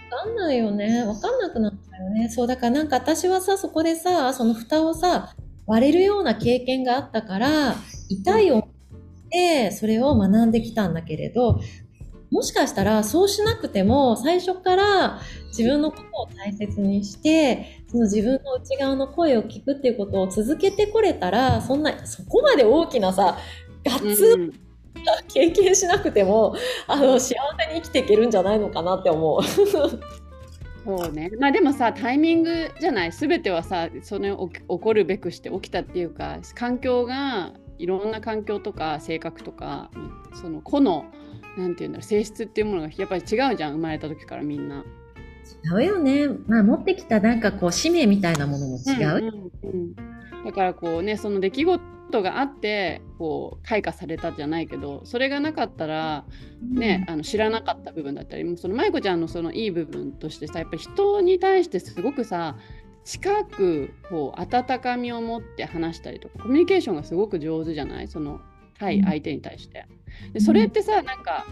[0.09, 7.75] かんないよね分かんなくなったよねそうだからなんか私はさそこでさその蓋をさ割れるような経験があったから
[8.07, 11.59] 痛い思いでそれを学んできたんだけれど
[12.33, 23.37] もしかしたらそうしなくても最初から自分のことを大切にしてその自分の内側の声を聞くっていうことを続けてこれたらそんなそこまで大きなさ
[23.85, 24.51] ガツン
[25.27, 26.55] 経験しなくても
[26.87, 27.35] あの幸
[27.67, 29.43] せに生きていけるんじゃないのかなって思う。
[30.85, 33.11] そうね、まあでもさタイミングじゃない？
[33.11, 39.91] 全てはさそれ起こるべくして起きたっていうか環境がいろんな環境とか性格とか
[40.33, 41.05] その個の
[41.57, 44.83] なんていうんだろう性質っていうものがやっぱり違うじゃん生まれた時からみんな。
[45.65, 46.27] 違うよね。
[46.47, 49.17] まあ持ってきたなんかこう使命みたいなものも違う。
[49.17, 56.25] うんうんうん、だからこうねその出来事トがあってこう開花されたじゃないけどそれがなかったら、
[56.61, 62.55] ね、あの知らなかった部分だったりその舞子ちゃんのそのいい部分としてさやっぱり人に対してすごくさ
[63.03, 68.07] 近くこう温かみを持って話したりとかコミュニケーションがすごく上手じゃない？
[68.07, 68.39] その
[68.77, 69.85] 対相手に対して。
[70.33, 71.45] でそれってさなんか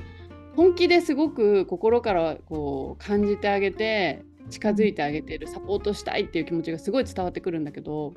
[0.56, 8.14] 本気ですごく心からこう感じてあげて近づいてあげてるサポートしたいっていう気持ちがすごい伝わってくるんだけど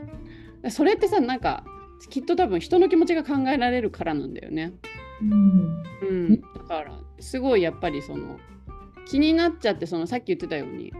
[0.69, 1.65] それってさなんか
[2.11, 4.73] きっと多分人の気持ちが考えられるからなんだよね。
[5.23, 8.39] うん、うん、だからすごいやっぱりその
[9.07, 10.93] 気になっちゃってそのさっき言ってたように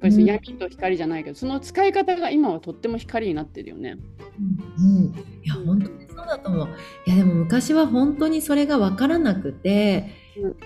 [0.00, 3.96] ぱりその闇と光じゃないけど、うん、その使い方が今はとっても光になってるよね。
[4.78, 6.68] うん、うん、いや本当にそうだと思う。
[7.06, 10.56] いやでも昔は本当にそれが分からなくて、うん、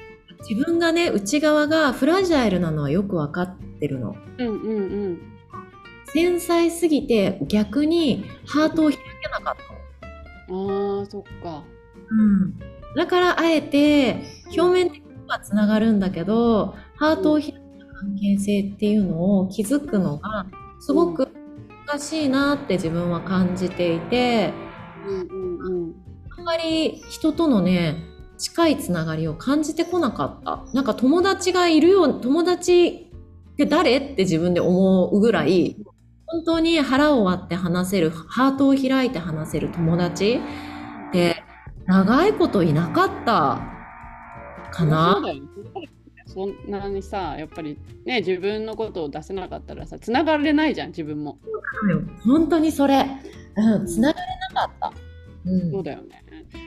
[0.49, 4.17] 自分がね内側がフラジャイルなのはよく分かってるの。
[4.39, 5.19] うんうんうん、
[6.07, 9.75] 繊細すぎて逆にハートを開けなかった。
[10.47, 11.65] あーそっか。
[12.11, 12.59] うん、
[12.97, 14.23] だからあえて
[14.57, 17.59] 表面的にはつながるんだけど、ハートを開いた
[18.05, 20.47] 関係性っていうのを気づくのが
[20.79, 21.29] すごく
[21.87, 24.53] 難しいなって自分は感じていて、
[25.07, 25.95] うん、
[26.37, 27.97] あんまり人とのね
[28.37, 33.11] 近いつながりを感じてこなかったなんか友達がいるよ友達
[33.53, 35.77] って誰って自分で思うぐらい
[36.27, 40.41] 本当に腹を割って話せるハートを開いて話せる友達
[41.09, 41.45] って
[41.87, 43.61] 長いこといなかった
[44.73, 45.21] かな。
[45.23, 45.94] そ
[46.47, 51.39] んなにさやっぱりね自分のことを出せなかったらさつながれないじゃん自分も。
[52.25, 53.07] 本当にそれ、
[53.57, 54.93] うん、つながれなかった。
[55.47, 56.25] うん、そうだよね。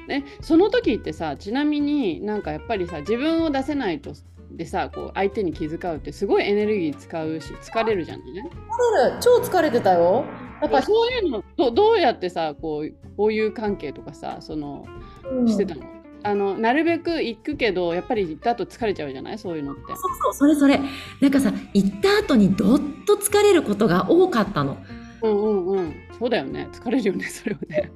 [0.08, 4.14] ねその時ってさちなみになんかやっぱりさ自分を出せないと
[4.52, 8.26] でさこう相手に気遣うってすごいエネルギー使うし疲れるじゃんね。
[8.26, 10.26] 疲れる超疲れてたよ。
[10.62, 14.86] だからそういうのどどうやってさこうこういう関係とかさその、
[15.32, 15.84] うん、してたの？
[16.28, 19.38] あのなるべく行くけどやっぱり行った後疲れちゃうじゃない？
[19.40, 19.82] そういうのって。
[19.88, 20.80] そうそうそれそれ。
[21.22, 24.78] なんかさ行った後にどっと疲れることが多かったの。
[25.24, 25.96] うんうんうん。
[26.20, 26.68] そうだよね。
[26.74, 27.92] 疲れるよねそれはね。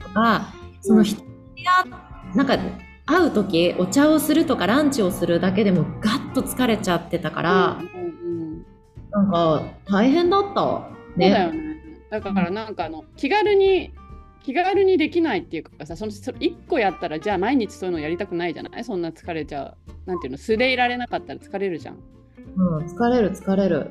[0.00, 1.22] と かその人
[1.56, 2.58] や、うん、なんか
[3.06, 8.08] 会う時お茶をするとかランチをするだけでもガッと疲れちゃってたから、うんうん
[8.52, 8.66] うん、
[9.10, 11.68] なんか大変だった、ね、そうだよね。
[12.10, 13.92] だからなんかあの気軽に
[14.42, 18.84] 気軽にできないっていうかさそのそ1個やったらじゃあ毎日そういうのやりたくないじゃない？
[18.84, 21.98] そんな疲れちゃうなんていうの素でいられなかったら疲れるじゃん。
[22.56, 23.90] うん疲れる疲れる。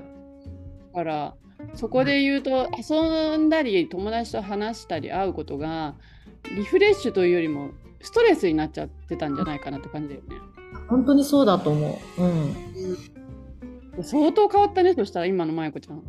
[0.94, 1.34] だから
[1.74, 5.96] そこで言うと遊んだり友達と話したり会うことが
[6.56, 10.36] リフレッシュというよりもストレスになっちゃってたんじゃないかなって感じだよね。
[10.90, 12.22] 本当にそうだと思う。
[12.22, 12.56] うん。
[13.98, 16.02] うん、相当変わったねそしたら今のまやこちゃん。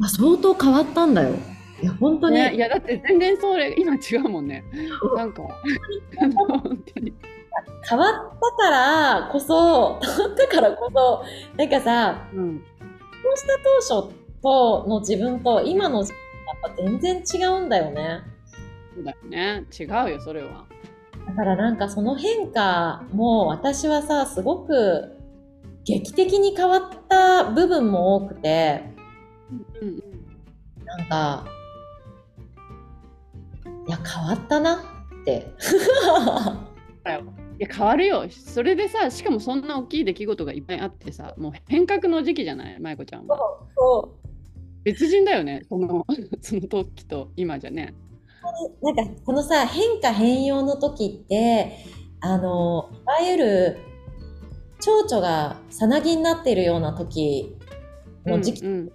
[0.00, 1.36] あ相当変わったんだよ。
[1.82, 4.64] いや本当に、ね、いやだって全然それ今違うもんね。
[5.16, 5.42] なんか
[6.34, 7.12] 本当に。
[7.88, 11.24] 変わったからこそ変わったからこそ
[11.56, 12.64] なんかさ、うん、こ
[13.34, 13.58] うした
[13.88, 16.08] 当初との自分と今のやっ
[16.62, 18.22] ぱ全然違うんだよね。
[18.94, 19.64] そうだよね。
[19.78, 20.66] 違うよそれは。
[21.26, 25.16] だからなんかその変化も私はさすごく
[25.84, 28.82] 劇的に変わった部分も多くて、
[29.80, 30.02] うんうん、
[30.84, 31.44] なんか
[33.86, 35.46] いや変わったなって。
[37.58, 38.24] いや変わるよ。
[38.30, 42.80] それでさしかもそんな大きい出来事がいっぱいあってさもう変革の時期じゃない？
[42.80, 43.38] 舞子ちゃんは。
[43.76, 44.28] そう
[44.84, 46.04] 別人だよねその
[46.42, 47.94] その時と今じゃね。
[48.82, 51.76] なんかこのさ変化変容の時って
[52.20, 53.78] あのいわゆる
[54.80, 57.56] 蝶々がさなぎになっているような時
[58.26, 58.76] の時期から、うん。
[58.78, 58.90] うん、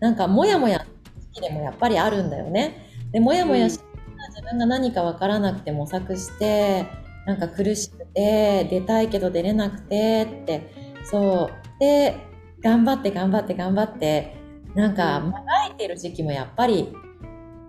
[0.00, 0.84] なんかもやもや
[1.32, 2.83] 時期でもやっぱりあるんだよね。
[3.14, 3.84] でもやもやして、
[4.30, 6.84] 自分が何か分からなくて模索して
[7.26, 11.78] なんか苦しくて出たいけど出れなくてってそう。
[11.78, 12.16] で
[12.60, 14.36] 頑張って頑張って頑張って
[14.74, 16.92] なんかもがいてる時期もやっぱり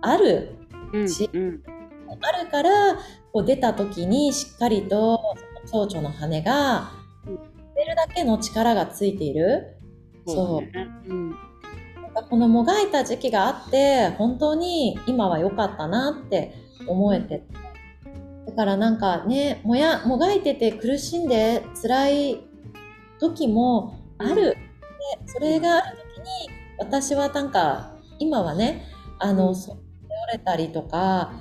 [0.00, 0.56] ある
[1.06, 1.62] し、うんうん、
[2.22, 2.96] あるから
[3.32, 5.20] こう出た時にしっかりと
[5.70, 6.90] 蝶々の羽が
[7.76, 9.76] 出るだけの力がついている。
[10.26, 10.72] そう、ね、
[11.06, 11.45] うん
[12.22, 16.54] このもがいた時期があって本当に今は良かったなって
[16.86, 17.42] 思えて
[18.46, 22.40] だからなんかねもやもがいてて苦しんで辛い
[23.18, 24.44] 時もある。
[24.44, 24.56] で
[25.26, 28.84] それがある時に私はなんか今はね
[29.18, 29.80] あのそ折
[30.32, 31.32] れたりとか、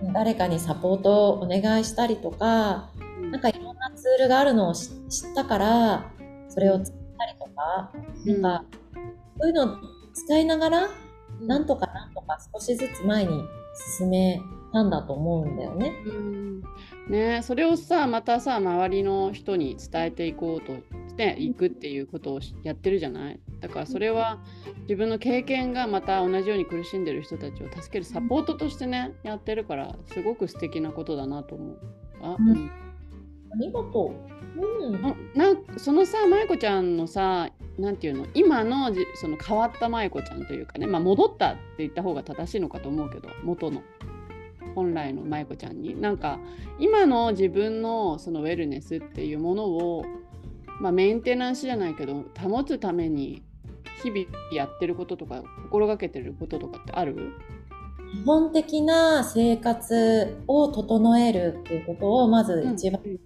[0.00, 4.90] うん、誰かにサポートをお願いしたりとか、うん、なんかいろんなツールがあるのを知っ
[5.34, 6.10] たから
[6.48, 7.90] それを使ったりとか、
[8.26, 8.64] うん、なんか
[9.38, 9.76] そういうのを
[10.12, 10.88] 使いながら、
[11.40, 13.44] なんとかなんとか少しずつ前に
[13.98, 14.40] 進め
[14.72, 15.92] たんだと思うんだよね。
[16.06, 16.44] うん
[17.08, 20.72] ねそれをさまたさ周りの人に伝えていこうと
[21.08, 23.40] していくっていうことをやってるじゃない？
[23.60, 24.38] だからそれは
[24.82, 31.78] 自分の経験がまた同じように苦しんでる人たちを助けるサポートとしてねやってるからすごく素敵なことだなと思う。
[32.22, 32.70] あ、うん、
[33.52, 34.33] ありがとう。
[34.56, 35.02] うん、
[35.34, 38.26] なそのさ舞子ちゃんのさなんていうの？
[38.34, 43.82] 今のその変わった舞子ちゃんというかね、まあ、戻ったって言った方が正しいのかと思うけど元の。
[44.74, 46.00] 本来の舞子ちゃんに。
[46.00, 46.40] なんか
[46.80, 50.04] 今の自分のそのウェルネスっていうものを、
[50.80, 53.44] まあ、メンテナンスじゃないけど保つために
[54.02, 57.34] 日々やってることとか心がけてることとかってある？
[58.12, 63.18] 基本的な生活を整えるっていうことをまず一番大切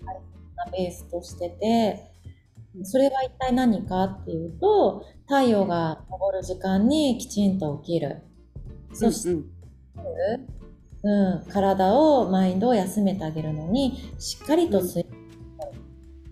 [0.67, 2.13] なベースとしてて、
[2.83, 8.23] それは一体何かっていうと太陽が昇る時間にきちんと起きる。
[8.93, 9.51] そして、うん
[11.03, 15.05] うん、体をマインドを休めてあげるのにしっかりと水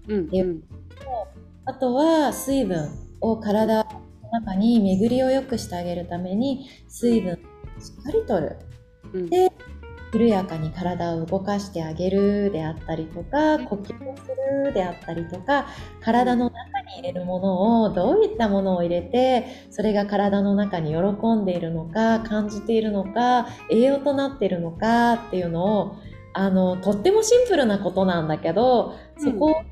[0.07, 0.27] 分。
[0.27, 0.63] っていう、
[1.65, 8.57] あとは水分を体の中に巡りを良くしてあげるために水分しっかりとる。
[9.13, 9.53] うん、で
[10.17, 14.23] 緩やかに体を動かしてあげるであったりとか呼吸をす
[14.65, 15.67] るであったりとか
[16.01, 25.97] 体の中に入れるものをどういったものを入れてそれが体の中に喜んでいるのか感じているのか栄養となっているのかっていうのを
[26.33, 29.63] あのとってもシンプルなことなんだけどそこを大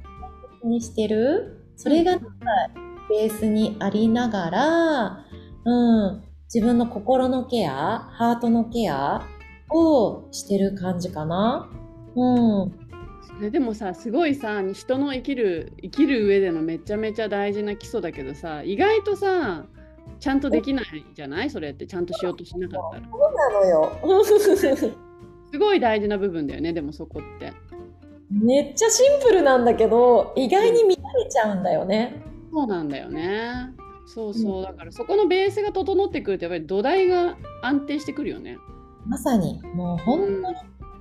[0.61, 2.18] 切にしてる、それが
[3.11, 5.26] ベースにありながら、
[5.66, 9.28] うん、自分の心のケア、ハートのケア
[9.70, 11.70] をしてる感じかな。
[12.14, 12.72] うん。
[13.22, 19.64] それでもさ、すごいさ、人の生きる、生きる上でのめちゃめちゃ大事な基礎だけどさ、意外とさ、
[20.20, 21.50] ちゃんとできないじゃない？
[21.50, 23.09] それってちゃんとしようとしなかったら。
[23.11, 23.92] そうなのよ。
[25.50, 27.53] すごい大事な部分だよね、でもそこって。
[28.31, 30.96] めっちゃシンプルなんだけど、意外に乱れ
[31.29, 32.22] ちゃうんだよね。
[32.53, 33.50] そうなんだよね。
[34.07, 38.59] そうそう、だからそこのベースが整ってくるとやっぱり土台が安定してくるよね。
[39.06, 40.56] まさにもう本当に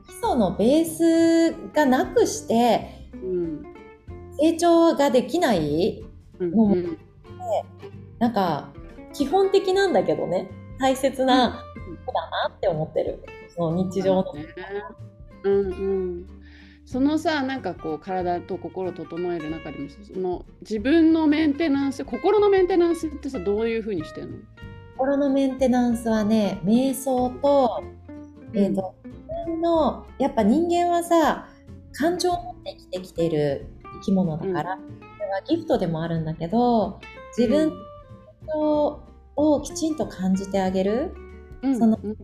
[0.08, 3.64] 基礎のベースがなくして、うん、
[4.40, 6.04] 成長ができない
[6.40, 6.98] のも、うん、
[8.20, 8.74] なんか
[9.14, 11.64] 基本的なんだけどね大切な
[12.06, 13.24] ことだなって思ってる、
[13.56, 14.34] その日常の。
[15.44, 15.72] うんう
[16.20, 16.26] ん。
[16.86, 24.38] そのさなんかこう体と心を整える中でもその自分のメンテナンス心のメンテナンスってさどういうふうにしてるの？
[24.98, 27.84] 心のメンテナンスはね瞑想と,、
[28.54, 31.50] えーと、自分のやっぱ人間はさ
[31.94, 33.68] 感情を持って生きてきてる
[34.00, 37.00] 生き物だから、うん、それはギフトでもあるんだけど
[37.38, 37.74] 自分
[38.56, 41.14] をきちんと感じてあげる、
[41.62, 42.16] うん、その、うん。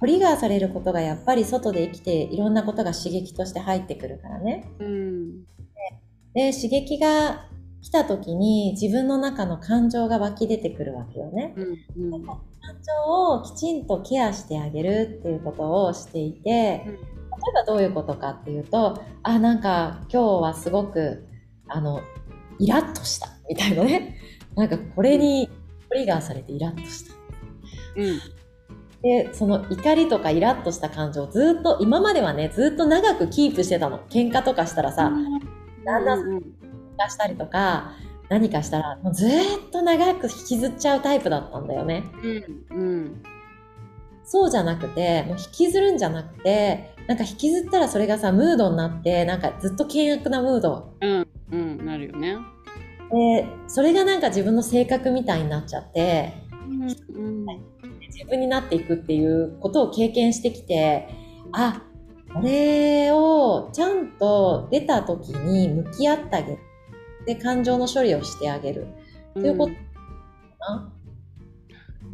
[0.00, 4.68] トリガーされることがやっぱり外で生きていろんなことが刺激として入ってくるからね。
[4.78, 5.44] うん、
[6.34, 7.46] で刺激が
[7.84, 11.52] 来た時に自分の中の感情が湧き出てくるわけよね。
[11.54, 12.38] うんうん、感
[12.82, 16.86] 情をきちんとケアしてあげるっていうことをしていて、例え
[17.54, 21.26] ばどういうことかっていうとあなんか今日はすごく
[21.68, 22.00] あの
[22.58, 24.16] イラッとしたみたいなね
[24.56, 25.50] なんかこれに
[25.90, 27.14] トリガーされてイラッとした。
[27.96, 28.18] うん
[29.02, 33.98] で、その怒りとかイラッとした感情をずっと、今まではね、ずっと長くキープしてたの。
[34.08, 35.12] 喧嘩とかしたらさ、
[35.84, 36.42] だんだん
[36.96, 37.92] 喧嘩したりとか、
[38.28, 39.30] 何かしたら、もうずっ
[39.70, 42.04] と長く引きずっちゃうタイプだったんだよね。
[42.70, 43.22] うん、うん、
[44.24, 50.94] そうじゃなくて、もう引きずるんじゃなくて、なんか引きずったらそれがさ、ムードになって、なんかずっと険悪なムード。
[51.00, 52.36] うん、うん、なるよね。
[53.12, 56.32] で、それがなんか自分の性格みたいになっちゃって、
[56.68, 57.74] うん、うん
[58.14, 61.08] 自分になっていくっていうことを経験してきて、
[61.52, 61.82] あ、
[62.32, 66.58] これをちゃんと出た時に向き合ってあげる。
[67.26, 68.86] で、感情の処理をしてあげる。
[69.34, 69.78] ということか
[70.58, 70.92] な。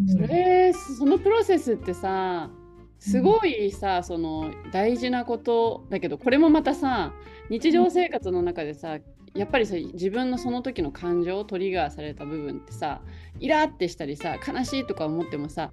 [0.06, 2.50] それ、そのプロセスってさ、
[2.98, 7.12] すごいさ、その大事なことだけど、これもまたさ、
[7.48, 8.98] 日常生活の中でさ、
[9.34, 13.00] やっぱりさ自分のその時の感情トリガーされた部分ってさ
[13.38, 15.72] イラってしたりさ悲しいとか思ってもさ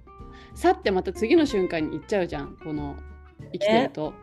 [0.54, 2.96] 去ってまた次の瞬間に行っちゃうじゃんこの
[3.52, 4.14] 生きてると、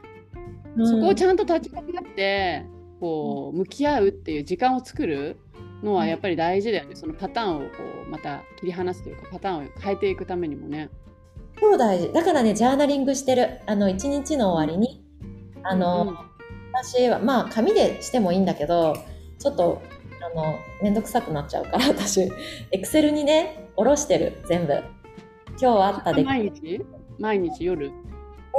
[0.78, 2.66] うん、そこをちゃんと立ち上がって
[3.00, 5.38] こう向き合うっていう時間を作る
[5.84, 6.96] のはやっぱり大事だよね。
[6.96, 7.66] そのパターンをこ
[8.08, 10.90] うまた切り離すというかパターンを変えていくためにもね。
[11.60, 12.12] そう大事。
[12.14, 13.60] だからねジャーナリングしてる。
[13.66, 15.04] あの一日の終わりに
[15.64, 16.18] あの、うん、
[16.74, 18.96] 私はまあ紙でしてもいいんだけど
[19.40, 19.82] ちょっと
[20.22, 22.22] あの面倒くさくなっちゃうから私。
[22.72, 24.74] エクセルにね下ろしてる全部。
[25.62, 26.82] 今日あったで毎日？
[27.18, 27.64] 毎日？
[27.64, 27.92] 夜？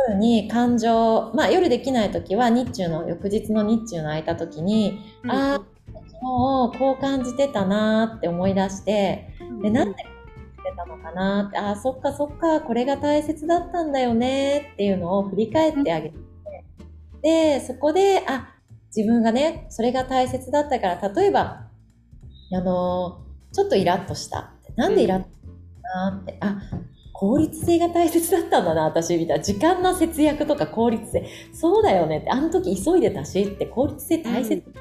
[0.09, 10.03] 夜に感情まあ夜できない時は日中の翌日の日中の空いた時に、うん、ああ昨日こう感じてたなって思い出して、うん、でなんでて
[10.77, 16.17] たのかなってああそっかそっかこれが大切だったんだよねっていうのを振り返ってあげて、
[17.15, 18.53] うん、でそこであ
[18.97, 21.69] 自分がね、それが大切だったから、例えば、
[22.51, 24.55] あの、ちょっとイラッとした。
[24.75, 25.37] なんでイラッとし
[25.83, 26.57] たなって、あ、
[27.19, 29.43] 効率性が大切だったんだな、私、みたいな。
[29.43, 31.27] 時間の節約とか効率性。
[31.51, 34.79] そうだよねって、あの時急いでたしって、効率性大切って。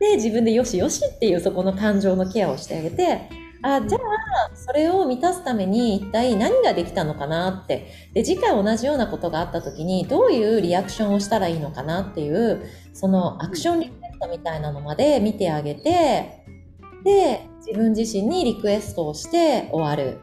[0.00, 3.28] で、自分でよしよしっていうそこの感情のケアをしてあげて、
[3.62, 7.86] あ、じゃあ、それを満たすために一体何ができたのかなって。
[8.12, 12.62] で、次回同じようなことがあった時に、どういうリアクションをしたらいいのかなっていう、
[12.94, 16.44] そのアクションリセットみたいなのまで見てあげて、
[17.04, 20.18] で、自分自身にリクエストをして終わる。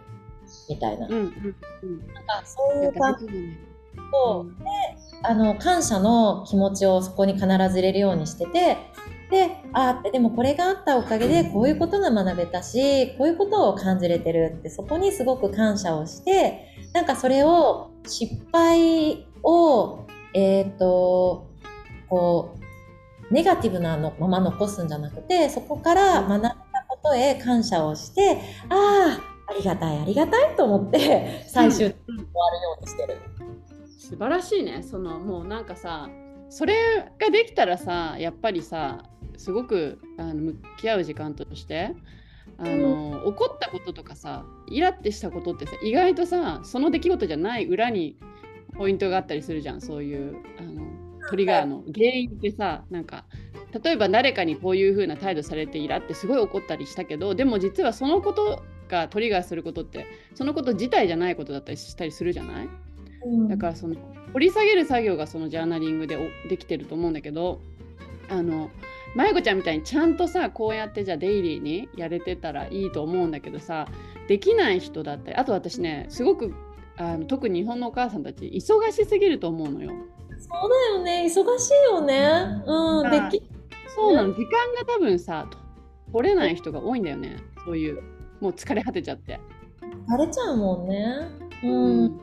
[0.70, 1.07] みたいな。
[1.07, 3.28] うんうんうん、なんかそういう感じ。
[4.11, 4.65] と、で
[5.24, 8.78] あの感謝の気持ちをそこに必ず入れるようにしてて
[9.30, 21.49] であってでもこれがあったおかげでこういうことが学べたしこういうことを感じれてるってそこにすごく感謝をしてなんかそれを失敗をえっ、ー、と
[22.09, 22.55] こ
[23.30, 26.55] うネガティブなのまま残すんじゃなくてそこから学んだ
[26.88, 28.39] ことへ感謝をして
[28.70, 32.26] ああありがたいありがたいと思って最終終わるよ
[32.80, 34.84] うにしてる、うん、素晴らしいね。
[34.84, 36.10] そのもうなんかさ
[36.50, 39.04] それができたらさやっぱりさ
[39.38, 41.95] すごくあの向き合う時間として
[42.58, 48.18] あの、うん、怒ったこととかさイラってしたことってさ意外とさその出来事じゃない裏に
[48.78, 49.82] ポイントがあったりするじゃん。
[49.82, 50.86] そういうあの
[51.30, 53.26] トリガーの原因ってさなんか
[53.84, 62.69] 例えば誰かにこういう風な態度されてイラってすごい怒ったりしたけどでも実はそのことがトリガーすることってそのこと自体じゃないことだったりしたりするじゃない、
[63.25, 63.95] うん、だからその
[64.33, 66.17] 掘り下げる作業がそのジャーナリングで
[66.49, 67.61] できてると思うんだけど
[68.29, 68.69] あの
[69.15, 73.88] まゆこちゃんみたいにちゃんとさこうやってじゃあデイリーにやれてたらいいと思うんだけどさ
[74.27, 76.53] できない人だったりあと私ねすごく
[76.97, 79.91] あの特に日本のお母さんたち忙しすぎると思うのよ。
[80.39, 81.25] そうだよね。
[81.25, 82.63] 忙しいよね。
[82.65, 83.11] うん。
[83.11, 83.43] でき
[83.95, 84.33] そうなの。
[84.33, 85.47] 時間が多分さ
[86.11, 87.38] 取れない人が多いんだよね。
[87.65, 88.01] そういう
[88.39, 89.39] もう疲れ果てちゃって。
[90.07, 91.27] 疲れちゃうもんね。
[91.63, 91.67] う
[92.07, 92.17] ん、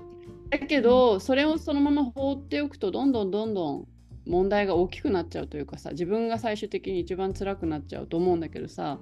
[0.50, 3.88] だけどそれをそのまま放っておくとどんどんどんどん
[4.26, 8.98] 問題が大きくなっちゃうというかさ自分が最終的に一番辛くなっちゃうと思うんだけどさ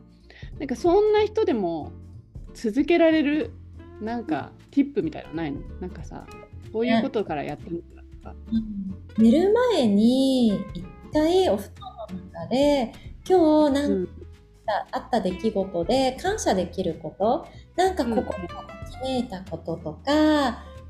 [0.58, 1.92] なんかそんな人でも
[2.54, 3.52] 続けられる
[4.00, 5.60] なんかティップみたいなのないの？
[5.80, 6.26] なんかさ
[6.72, 8.34] こういうことからやってみたとか、
[9.18, 11.72] うん、寝る前に一回お布団
[12.16, 12.92] の中で
[13.28, 14.12] 今日なんか
[14.92, 17.46] あった出来事で感謝できること
[17.76, 18.46] なんか心がと
[18.90, 20.14] きめいたこととか、うん、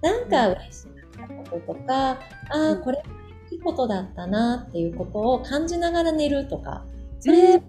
[0.03, 2.19] なんか嬉しかったこととか、あ
[2.51, 3.03] あこれ
[3.51, 6.85] いいことだったなっていうことを感じながら寝るとか
[7.21, 7.63] それ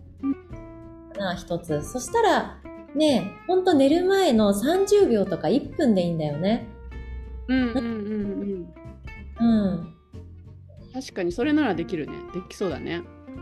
[1.17, 2.57] な一つそしたら
[2.95, 6.67] ねほんと寝る前の30秒とか1分でいいんだよね。
[7.47, 8.73] うんうんうん
[9.39, 9.53] うん。
[9.67, 9.93] うん。
[10.93, 12.13] 確かにそれならできるね。
[12.33, 13.01] できそうだね。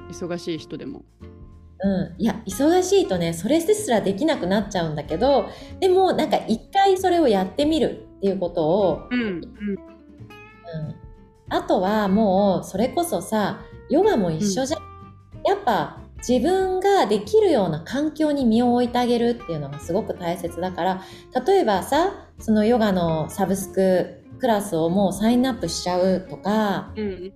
[0.10, 1.04] 忙しい人でも。
[1.84, 9.30] うん、いや忙しいとねそれですらできなくなっちゃうんだけどでもなんか一回それをやってみるっていうことを、うん、うん。
[9.30, 9.46] うん、
[11.50, 14.84] あとはもうそれこそさヨガも一緒じゃん、う
[15.40, 21.04] ん、やっぱ自分ができるような環境に身を置いてあげるっていうのがすごく大切だから
[21.46, 27.34] 例えばさそのヨガのサブスククラスをもうサインアップしちゃうとか、うん、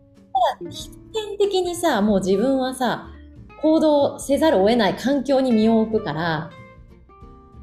[0.70, 3.12] 必然的にさもう自分はさ
[3.62, 6.50] 行動せざるを得ない環境に身を置くから、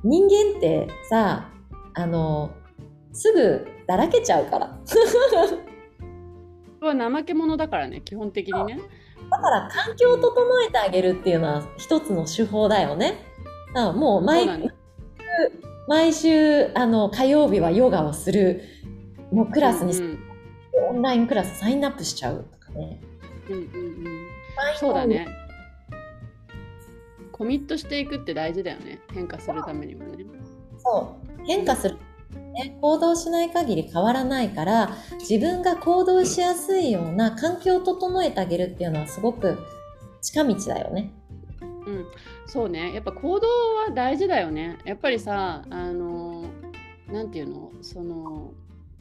[0.04, 1.50] 人間ってさ、
[1.94, 2.50] あの、
[3.12, 4.78] すぐだらけちゃうから。
[6.80, 8.80] は怠け者だからね、基本的にね。
[9.30, 13.14] だから環境を整えてあげるっていうのは一つの手法だよね。
[13.74, 14.72] だもう毎週、
[15.88, 18.62] 毎週あの火曜日はヨガをする、
[19.30, 23.00] もうクラスに、うんうん、オンラインクラスサインアップしちゃうとかね。
[23.48, 24.28] うんうんうん、
[24.76, 25.26] そうだね。
[27.42, 29.00] コミットしていくって大事だよね。
[29.12, 30.24] 変化するためにもね。
[30.78, 31.44] そう。
[31.44, 31.98] 変化する、
[32.54, 39.58] ね、行動しない限り変わらないから自分が行動しやすいような環境を整えてあげるっていうのはすごく
[40.20, 41.12] 近道だよね。
[41.60, 42.06] うん、
[42.46, 42.94] そうね。
[42.94, 43.48] やっぱ行動
[43.88, 44.78] は大事だよね。
[44.84, 46.44] やっぱりさあの
[47.08, 47.72] 何て言うの？
[47.82, 48.52] その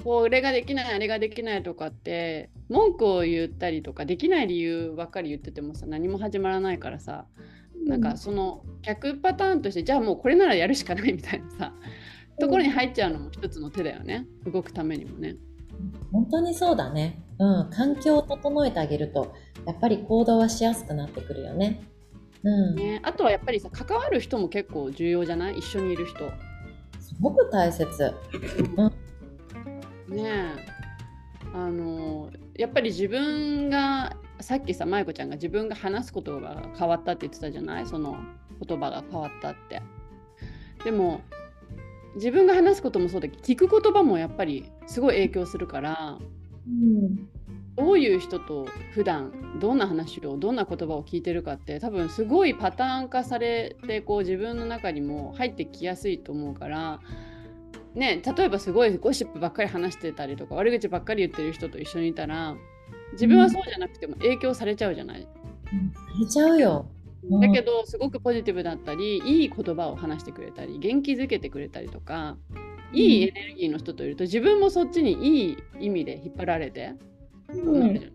[0.04, 7.26] これができないあれができないとかって文句を言ったりとかできない理由ばっかり言っててもさ何も始まらないからさ
[7.86, 11.74] なんかその逆パターンとしてじゃあもうこれならやるしかないみたいなさ
[12.40, 15.36] ところに入っちゃうのも一つの手だよね動くためにもね。
[16.12, 17.24] 本当にそうだね。
[17.40, 19.34] うん、環境を整えてあげると
[19.66, 21.82] やっぱり行動はしやすくなってくるよね。
[22.44, 25.58] うん、ねあとはやっぱりさ関わる人も結構重要じゃない？
[25.58, 26.30] 一緒にいる人。
[27.00, 28.14] すごく大切。
[30.10, 30.72] うん、ねえ
[31.54, 37.86] あのやっぱり自分がさっきさ舞子ちゃんが自分が話すことが変わったって言ってたじゃない？
[37.86, 38.18] その
[38.66, 39.82] 言葉が変わったって。
[40.84, 41.22] でも
[42.16, 46.18] 自分が話すこともそうだけど聞く言葉もやっぱりすごい影響するから、
[46.68, 47.30] うん、
[47.78, 57.00] どういう人と普段どんな話をどんな言葉を聞いてるかって多分すごいパターン化されてこう自分の中にも入ってきやすいと思うから
[57.94, 62.58] ね例えばすごいゴシップばっかり話してたりとか悪口ばっかり言ってる人と一緒にいたら
[63.14, 65.22] 自分はそうじゃなくても影響されちゃうじゃない？
[65.22, 66.86] うん、されちゃうよ。
[67.40, 72.36] だけどすごくポジティブだったりいい言葉を話してくれたり元気づけてくれたりとか
[72.94, 76.96] いいエネルギーの人といると自分もそっちにいい意味で引っ張られて、
[77.50, 78.12] うん、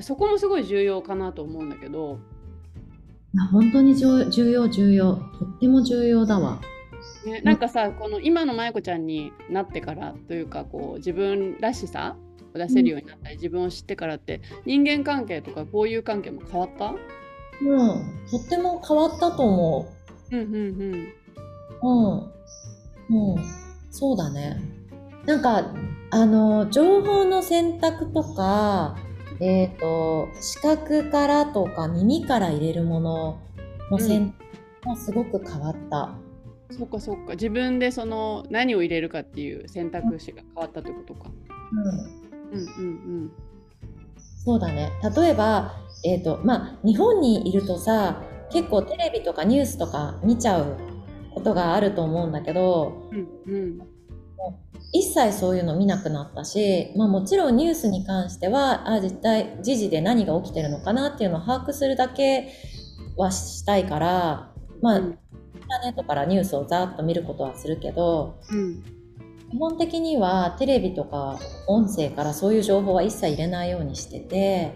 [0.00, 2.18] そこもすごい重要かなと思うんだけど
[3.52, 6.58] 本当に重要重要とっても重要だわ。
[7.26, 12.16] ね、なんかさこの今の舞子ちゃんになってからというかこう自分らしさ
[12.58, 16.94] を出せるようになったり、うん、自分を知ってからって人間関係とかこういう関係も変わった？
[17.60, 17.88] うん、
[18.30, 19.88] とっても変わったと思
[20.30, 20.36] う。
[20.36, 22.28] うんうんうん。
[23.10, 23.34] うん。
[23.34, 23.44] うん。
[23.90, 24.60] そうだね。
[25.26, 25.74] なんか、
[26.10, 28.96] あの、情報の選択とか、
[29.40, 33.40] えっ、ー、と、視覚からとか耳から入れるもの
[33.90, 34.32] の選
[34.82, 36.14] 択もすごく変わった。
[36.70, 37.32] うん、そっかそっか。
[37.32, 41.30] 自分でその何を入れるかっていう選択肢が変わったってことか。
[41.72, 42.27] うん。
[42.52, 43.32] うんうんうん。
[44.44, 44.90] そうだね。
[45.16, 45.74] 例えば、
[46.04, 50.76] えっ、ー、と、まあ、日本にいるとさ、結構テレビとかニュースとか見ちゃう
[51.34, 53.78] ことがあると思うんだけど、うんうん、
[54.92, 62.52] 一切そういうの見なくなったし、まあ、もちろんニュースに関してはあ実際時事で何が起きてるのかなっていうのを把握するだけ
[63.16, 68.82] はしたいから、まあ、インターネットからニュースをざっと見ることはするけど、うん、
[69.50, 74.72] 基本的にはテレビとか音声からそういう情報は一切入れないようにしてて、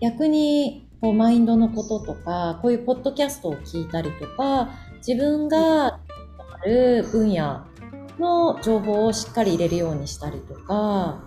[0.00, 4.70] 逆にこうマインドのこととかこういうポッドキャストを聞いたりとか
[5.06, 6.00] 自分があ
[6.66, 7.64] る分野
[8.18, 11.22] の情報をしっかり入れるようにしたりとか、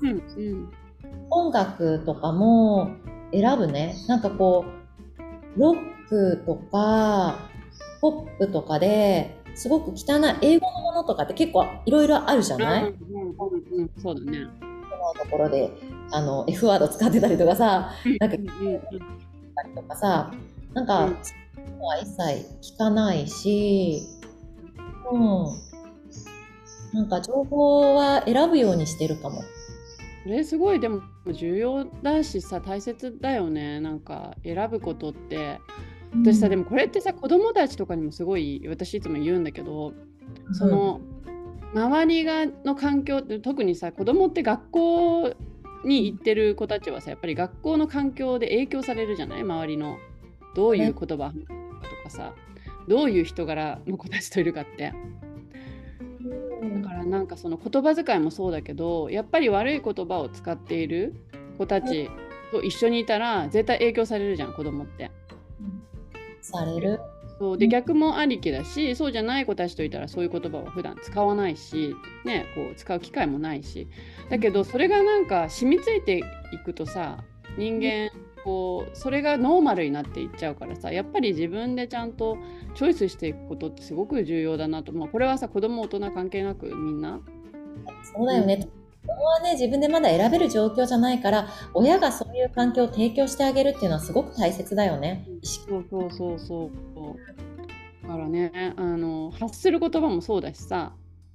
[0.00, 0.70] うんうん、
[1.30, 2.90] 音楽とかも
[3.32, 3.94] 選ぶね。
[4.08, 4.64] なんかこ
[5.56, 7.38] うロックとか
[8.00, 14.46] ポップとかですごく汚い英語のものとかって結構いろいろあるじゃない、うんうんうん、そうだね。
[15.18, 15.70] ところで
[16.12, 20.32] あの F ワード使ってたりとかさなんかたりとかさ
[20.74, 24.02] なんか、うん、そういうのは一切聞かないし、
[25.10, 25.46] うん、
[26.92, 29.42] なんか情報は選ぶようにしてるかも。
[30.26, 30.78] えすごい。
[30.78, 33.80] でも重要だしさ大切だよね。
[33.80, 35.58] なんか選ぶことって
[36.14, 39.92] 私さ、うん、でもこれってさ子供たちとかにもすごい私いつも言うんだけど、
[40.52, 41.00] その
[41.74, 45.34] 周りがの環境って特にさ子供って学校
[45.84, 49.40] に行ってる子たちはさやっぱり学校の環境で影響されるじゃない？
[49.40, 49.98] 周りの。
[50.54, 51.08] どういう言葉と
[52.04, 52.34] かさ
[52.86, 54.92] どういう人柄の子たちといるかって。
[56.82, 61.14] だからなんかその言葉遣いもそうだけどやっぱり悪い言葉を使っている
[61.56, 62.10] 子たち
[62.50, 65.10] と一緒にいたら絶対影響されるじゃん子供って。
[66.42, 67.00] される。
[67.38, 67.58] そう。
[67.58, 73.88] で逆もありきだしそうじゃない子たちといたらそういう言葉は普段使わないし、ね、こう使う機会もないし。
[74.30, 76.18] だけどそれがなんか染みついて
[76.52, 77.18] いくとさ
[77.56, 78.10] 人間
[78.44, 82.38] こうそれがノーマルになっていっちゃうからさやっぱり自分でちゃんと
[82.74, 87.20] チョイスしていくことってすごく重要だなと、まあ、これはさ子供大人関係なくみんな。
[88.14, 88.68] そうだよね、
[89.02, 95.26] うん子供はね自分でまだ選べる状況じゃないから親がそういう環境を提供してあげるっていうのはすごく大切だよね。
[95.42, 100.94] そうそうそうそうだからねあの発する言葉もそうだしさ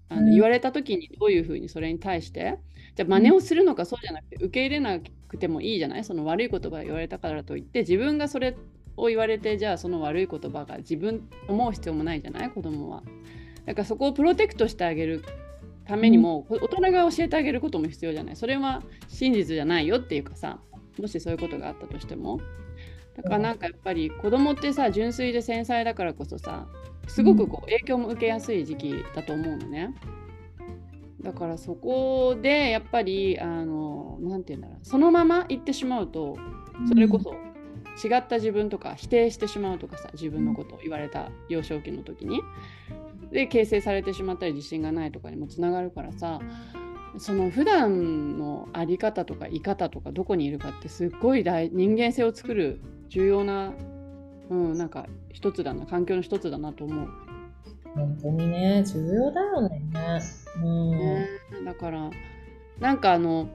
[0.09, 2.57] あの、うん、言われた時にどういうふうにそれに対して
[2.95, 6.03] じゃあ真似をするのかそうじゃなくて受け入れなくてもいいじゃない？
[6.03, 8.55] その悪い言葉言われたからといって自分がそれ
[8.95, 12.49] を言われてじゃあその悪い言葉が自分思う必要もないじゃない？
[12.49, 13.03] 子供は。
[13.65, 15.23] だからそこをプロテクトしてあげる
[15.87, 18.35] ためにも、大人が教えてあげることも必要じゃない。
[18.35, 20.59] それは真実じゃないよっていうかさ
[20.99, 22.39] もしそういうことがあったとしても。
[23.15, 26.67] だからなんかやっぱり子供ってさ純粋で繊細だからこそさ
[27.07, 29.95] すごくこう影響も受けやすい時期だと思うのね。
[31.21, 36.37] だからそこでやっぱりあの何て言うんだろうそのまま行ってしまうと
[36.87, 37.33] それこそ
[38.07, 42.41] 違った自分とか否定してしまうとかさ自分のことを言われた幼少期の時に
[43.31, 46.39] で形成されてしまったり自信がないとかにもつながるからさ
[47.17, 53.73] その普段の在り方とか居方とかどこにいるかってすっごい大人間性を作る重要な、
[54.49, 57.09] うん、なんか一つだな環境の一つだなと思う。
[57.95, 59.81] 本当にね重要だよね。
[60.61, 61.27] うん、ね
[61.65, 62.11] だから
[62.79, 63.47] なんかあの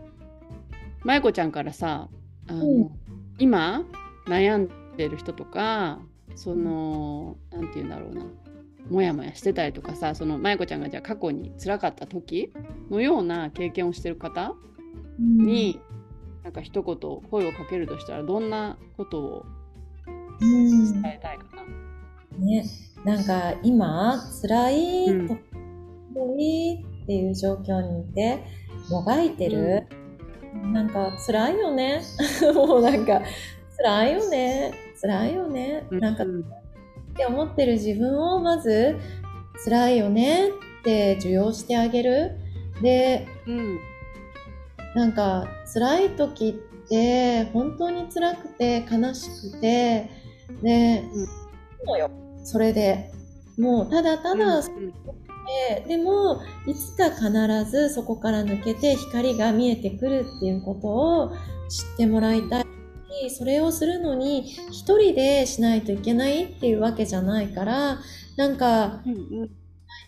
[1.04, 2.08] 舞子ちゃんからさ
[2.48, 2.90] あの、うん、
[3.38, 3.84] 今
[4.26, 6.00] 悩んでる人とか
[6.34, 8.24] その何て言うんだろうな
[8.91, 12.53] モヤモヤしてたりとかさそのまゆこちゃんがじゃあ過去に辛かった時
[12.91, 14.55] のような経験をしてる方
[15.18, 15.80] に、
[16.39, 16.97] うん、なんか一言
[17.30, 19.47] 声をかけるとしたらどんなことを
[20.41, 21.62] 伝えたいかな、
[22.39, 22.64] うん、ね。
[23.05, 25.37] なんか今辛いと、
[26.14, 28.45] うん、いっていう状況にいて
[28.91, 29.87] もがいてる、
[30.55, 32.03] うん、なんか辛いよね。
[32.55, 33.22] もうなんか
[33.76, 34.93] 辛いよね。
[35.03, 36.24] 辛いよね、なんか
[37.22, 38.96] って思ってる自分をまず
[39.64, 40.50] 辛いよねっ
[40.82, 42.32] て受容してあげる。
[42.82, 43.78] で、うん、
[44.96, 50.10] なんか辛い時って本当に辛くて悲しくて
[50.62, 51.04] で、
[51.86, 53.10] うん、それで。
[53.58, 57.30] もうただただ、うん、でもいつか必
[57.70, 61.32] ずそこから抜けて光が見えてくるっていうことを
[61.68, 62.71] 知ってもらいたい
[63.30, 64.40] それをするのに
[64.70, 67.98] 一人でしないといけないっていうわけじゃないから
[68.36, 69.50] なんか、うんうん、ない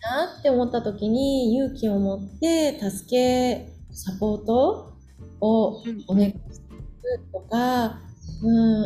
[0.01, 4.93] なって思った時に勇気を持って助けサポート
[5.39, 7.99] をお願いするとか、
[8.43, 8.81] うん、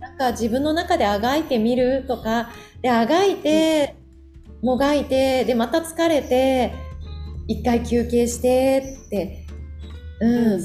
[0.00, 3.96] なんか自分の中であがいてみるとかであがいて、
[4.62, 6.74] もがいてでまた疲れて
[7.48, 9.46] 一回休憩してって、
[10.20, 10.60] うん、うん、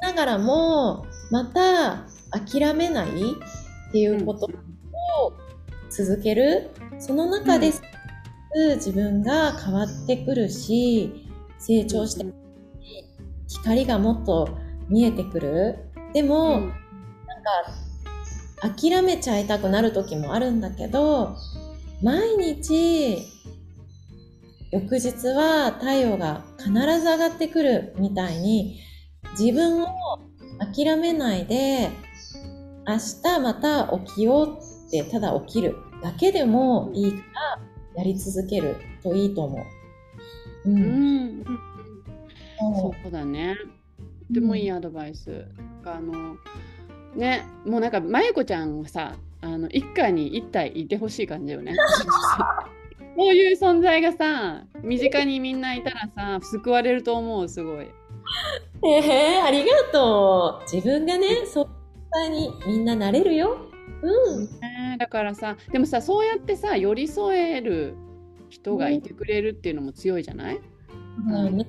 [0.00, 4.50] ながらもまた諦めないっていうことを
[5.90, 7.72] 続ける、その中で、
[8.76, 12.24] 自分が変わってくるし成長して
[13.48, 14.48] 光がもっと
[14.88, 15.78] 見えてくる。
[16.12, 17.42] でも、うん、なん
[18.62, 21.36] か諦めちゃいたくなる時もあるんだけど
[22.02, 23.18] 毎日
[24.70, 28.80] 翌日は太陽が必ず上がってくるみたいに
[29.38, 29.86] 自分を
[30.72, 31.90] 諦めないで、
[32.86, 34.58] 明日また起きよう
[34.88, 37.18] ってただ起きるだけでもいいか
[37.96, 39.58] らやり続けるといいと思
[40.64, 40.70] う。
[40.70, 40.76] うん。
[40.76, 41.44] うん
[42.56, 43.56] そうだね。
[44.28, 45.30] とてもいいアドバイス。
[45.30, 46.36] うん、あの
[47.14, 51.74] ね、もうなんかまゆこちゃんはさ、あの一家に一体いてほしい感じだよね。
[53.16, 57.88] こういう存在がさ、身近にみんないたらさ、救われると思う、すごい。
[58.84, 60.62] えー、ありがとう。
[60.70, 61.68] 自分がね、そっ
[62.30, 63.56] にみんななれるよ。
[64.02, 64.44] うん。
[64.64, 67.96] えー、だからさ、でもさ、そうやってさ、寄り添える
[68.48, 70.60] 人がいてくれるっていうのも強いじゃない、
[71.26, 71.66] うん、ね。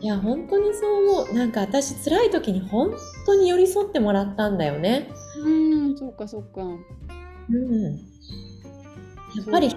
[0.00, 1.34] いや、本当にそう思う。
[1.34, 2.92] なんか私、辛い時に本
[3.26, 5.08] 当に寄り添ってもらったんだよね。
[5.44, 6.62] うん、そっかそっか。
[6.62, 7.82] うん。
[7.84, 7.98] や
[9.42, 9.74] っぱり、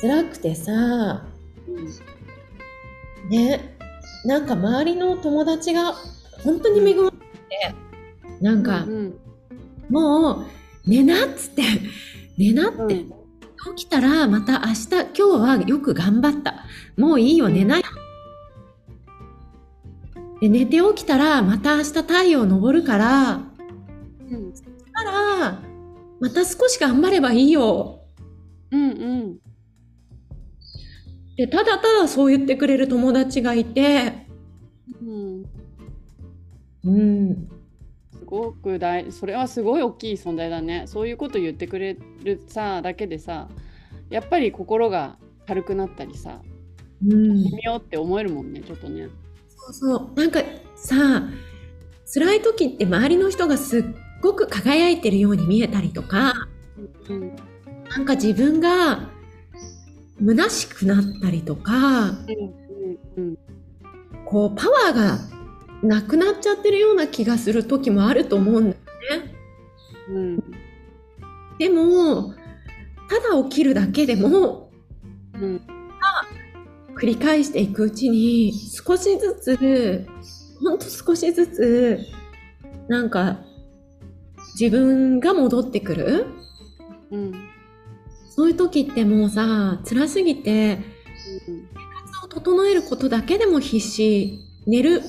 [0.00, 0.72] 辛くてさ、
[1.68, 3.75] うん、ね、
[4.26, 5.94] なんか周りの友達が
[6.42, 7.74] 本当に恵まれて、
[8.40, 9.14] なんか、うんうん、
[9.88, 10.46] もう
[10.84, 11.62] 寝なっつって
[12.36, 13.12] 寝 なって、うん、
[13.76, 16.64] 起きたらまた明日今日はよく頑張った。
[16.96, 17.84] もういいよ寝なよ、
[20.40, 23.40] で寝て起きたらまた明日太陽昇るから、
[24.28, 25.62] うん、そしたら
[26.18, 28.00] また少し頑張ればいいよ。
[28.72, 28.92] うんう
[29.24, 29.45] ん
[31.36, 34.26] で、ただただそう言ってくれる友達がいて、
[35.02, 35.44] うん。
[36.84, 37.48] うん。
[38.10, 40.84] すごく大、それはすごい大きい存在だね。
[40.86, 43.48] そういうこと言ってくれるさ、だけでさ、
[44.08, 46.40] やっぱり心が軽くなったりさ、
[47.06, 47.42] うん。
[47.42, 49.08] 見ようって思えるもんね、ちょっとね。
[49.48, 50.14] そうそう。
[50.14, 50.40] なんか
[50.74, 51.28] さ、
[52.12, 53.82] 辛い時って周りの人がすっ
[54.22, 56.32] ごく輝いてるように見えたりとか、
[57.08, 57.36] うん、
[57.90, 59.10] なんか自分が
[60.20, 62.14] 虚しくなったりとか、うん
[63.16, 63.38] うん、
[64.24, 65.18] こうパワーが
[65.82, 68.76] なくなっちゃってるような気がする時もあると思うんだよ
[69.22, 69.34] ね。
[70.08, 70.44] うん、
[71.58, 72.34] でも
[73.08, 74.70] ただ起きるだけでも、
[75.34, 75.60] うん、
[76.96, 80.06] 繰り返していくうちに少しずつ
[80.62, 82.00] ほんと少しずつ
[82.88, 83.40] なんか
[84.58, 86.26] 自分が戻ってくる。
[87.10, 87.55] うん
[88.36, 91.64] そういう時ってもうさ、辛すぎて、生
[92.20, 94.38] 活を整えることだけでも必死。
[94.66, 95.00] 寝る、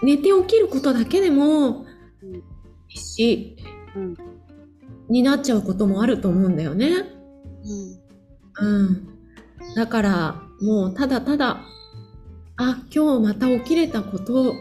[0.00, 1.84] 寝て起きることだけでも
[2.86, 3.56] 必死
[5.08, 6.90] になっちゃうこともあると思うんだよね。
[8.60, 8.84] うん。
[8.84, 9.08] うん。
[9.74, 11.64] だから、もうただただ、
[12.56, 14.54] あ、今日また起きれたことを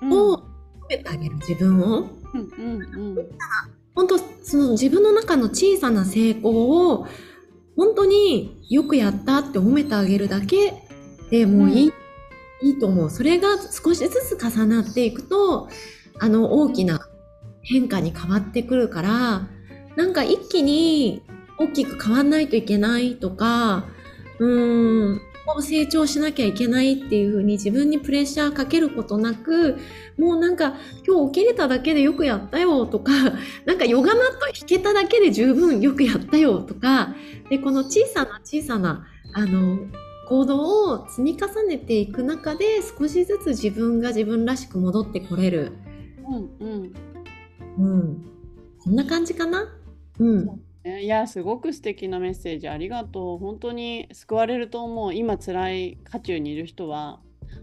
[0.00, 0.40] 褒
[0.88, 2.06] めてあげる、自分を。
[2.32, 3.28] うんうんうん。
[3.96, 7.06] 本当その自分の中の小さな成功を
[7.76, 10.74] 本当によくやったって褒めてあげるだけ
[11.30, 11.92] でもいい、
[12.62, 13.10] うん、いいと思う。
[13.10, 15.68] それが少しずつ重なっていくと、
[16.18, 17.00] あの大きな
[17.62, 19.48] 変化に変わってくるから、
[19.96, 21.22] なんか一気に
[21.58, 23.86] 大きく変わんないといけないとか、
[24.38, 24.46] う
[25.14, 25.20] ん、
[25.60, 29.78] 成長しなきゃいけないっていうふうに自分にプレッシャーかけることなく、
[30.18, 30.74] もうなんか
[31.06, 33.12] 今日起きれただけでよくやったよとか、
[33.64, 37.14] なんかヨガマット引けただけで十分よくやったよとか、
[37.48, 39.78] で、この小さな小さな、あの、
[40.28, 45.72] 行動を積み重ねていく中で少しずつ自分が自分らしく戻ってこれる。
[46.28, 46.92] うんうん。
[47.78, 48.24] うん。
[48.78, 49.68] こんな感じかな？
[50.18, 50.60] うん。
[51.00, 53.38] いや、すごく素敵なメッセージありがとう。
[53.38, 55.14] 本当に救われると思う。
[55.14, 57.20] 今辛い渦中にいる人は、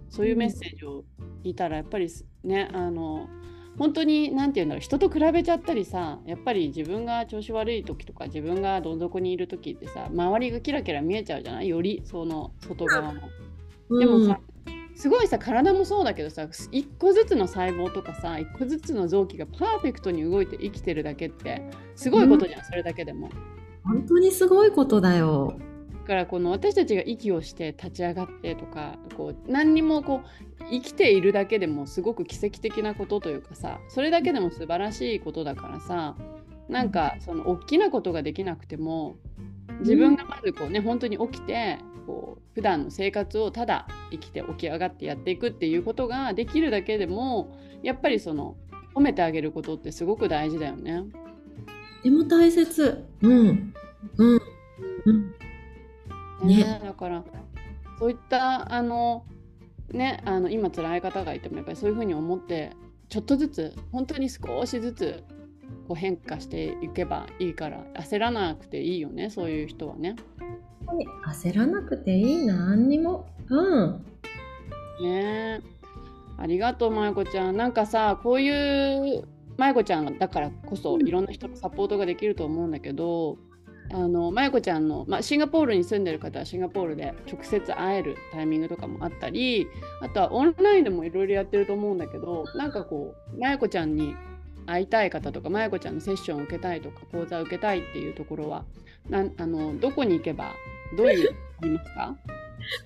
[0.10, 1.06] そういうメッセージを
[1.44, 2.10] 聞いたら、やっぱり
[2.44, 3.30] ね、あの、
[3.78, 11.70] 本当に何て言うんだろう人と比べちゃったりさやっぱり自分が調子悪い時とか自分がどん底にいる時ってさ周りがキラキラ見えちゃうじゃない？
[11.70, 13.22] よりその外側も。
[14.00, 14.40] でもさ、
[14.96, 21.64] すごいさ体もそうだけどさ一個ずつの細胞とかさ一個ずつの臓器がパーフェクトに動いて生きてるだけって
[21.96, 23.30] すごいことじゃん、うん、それだけでも。
[23.84, 25.60] 本当にすごいことだよ。
[26.04, 30.22] だからこの私たちが息をして立ち上がってとかこう何にもこ
[30.60, 36.16] う生きているだけでもすごく奇跡的なことというかさそれだけでも素晴らしいことだからさ
[36.68, 39.16] なんかその大きなことができなくても
[39.80, 48.56] 自分がまずこうね本当に起きてこう普段の生活をただ生きて起き上がってやっていくっていうことができるだけでもやっぱりその
[48.94, 51.04] 褒めてあげることってすごく大事だよね。
[52.04, 53.06] でも大切。
[53.22, 53.74] うん。
[54.18, 54.42] うん。
[55.06, 55.34] うん。
[56.48, 57.24] ね、だから
[57.98, 59.26] そういったあの
[59.92, 62.72] ねあの今辛い方がいてもやっぱりそういうふうに思って
[63.08, 65.24] ちょっとずつ本当に少しずつ
[65.88, 70.16] こう変化していけばいいから焦らなくていいよねそういう人はね。
[71.28, 73.28] 焦らなくていい何にも。
[73.50, 74.06] うん。
[75.02, 75.62] ね
[76.38, 77.58] ありがとうまゆこちゃん。
[77.58, 79.28] なんかさこういう
[79.58, 83.38] まゆこちゃんだからこそいろんな人のサポートができると思うんだけど
[83.92, 89.68] あのまゆこちゃんの、まあ、シンガポールに住んでる方はシンガポールで直接会えるタイミングとかもあったり
[90.02, 94.16] あとはオンラインでもいろいろやってると思うんだけどなんかこうまゆこちゃんに
[94.66, 98.66] 会いたい方とかまゆこちゃんのセッションを受けたいとか講座を受けたいっていうところは
[99.10, 100.54] なあのどこに行けば
[100.96, 102.16] どういうありますか？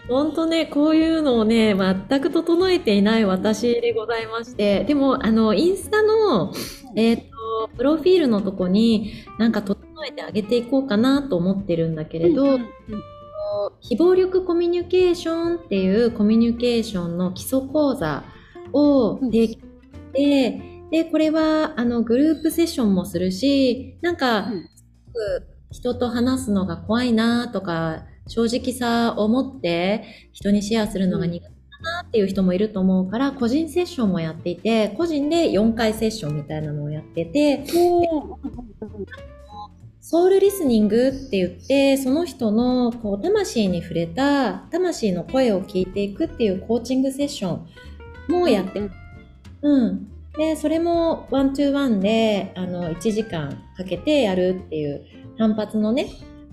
[0.09, 6.51] 本当ね、こういうのをね、全く整えていない私でございまして、でも、あの、インスタの、
[6.95, 9.77] えっ、ー、と、プロフィールのとこに、なんか整
[10.07, 12.67] えてあげていこうかなと思ってるんだけれど、うんうんうん、
[13.81, 18.23] 非暴力コミュニケーションっていうコミュニケーションの基礎講座
[18.73, 19.59] を提供し
[20.13, 24.51] て、うん、で、これは、あの、グループセッションもするし、なんか、す
[25.13, 30.03] ごく人と話すのが怖いなとか、正直さを持って
[30.33, 31.51] 人にシェアするのが苦手だ
[32.01, 37.65] なっていう人もいると思うから、個人セッションもやっていて、個人で4回セッションみたいなのをやってて、
[40.09, 47.59] ソウルリスニングって言って、その人のこう魂に触れた、魂の声を聞いていくっていうコーチングセッショ
[48.29, 48.89] ンもやって、
[49.61, 50.07] うん。
[50.37, 55.05] で、それもワントゥーワンで、あの、1時間かけてやるっていう
[55.37, 56.07] 単発のね、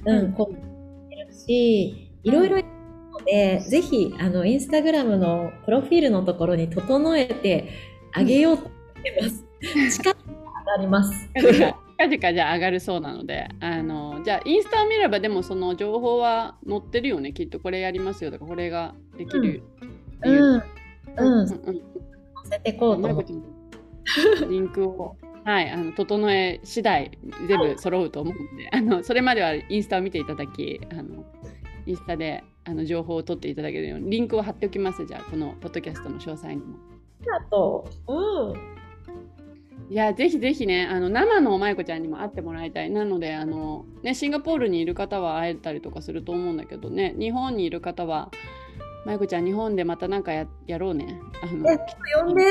[0.04, 2.62] うん、こう、てるし、いろいろの
[3.24, 7.70] で、ぜひ、あの、インスタグラムのプロフィールのところに整えて
[8.12, 9.44] あげようと思ってます。
[10.02, 11.28] 近く上がります。
[11.96, 17.32] 近々じゃ上がるそうなので、あの、じゃあインスタを見ればでもその情報は載ってるよね。
[17.32, 19.62] きっとこれやりますよとか、これができる
[20.22, 20.32] うん。
[20.32, 20.62] うん。
[21.16, 21.40] うん。
[21.40, 21.48] うん。
[21.48, 21.62] 載
[22.44, 23.32] せてこうと思って。
[24.48, 31.24] リンクをはい、あの整え次第全部揃うと思うんで、 あのそれまではインスタを見ていただき、あの
[31.86, 35.04] インスタであの情報を取っていただけるようにリンクを貼っておきます。
[35.06, 36.76] じゃあこのポッドキャストの詳細にも。
[37.30, 38.12] あとう。
[38.12, 38.74] うん。
[39.90, 48.30] いやぜひぜひねあの生のまいこちゃんにも会ってもらいたいなのであの、ね、シンガポールにいる方は会えたりとかすると思うんだけどね日本にいる方は
[49.04, 51.20] まいこちゃん日本でまた何かややろうね。
[51.42, 51.66] あの
[52.24, 52.44] 呼んで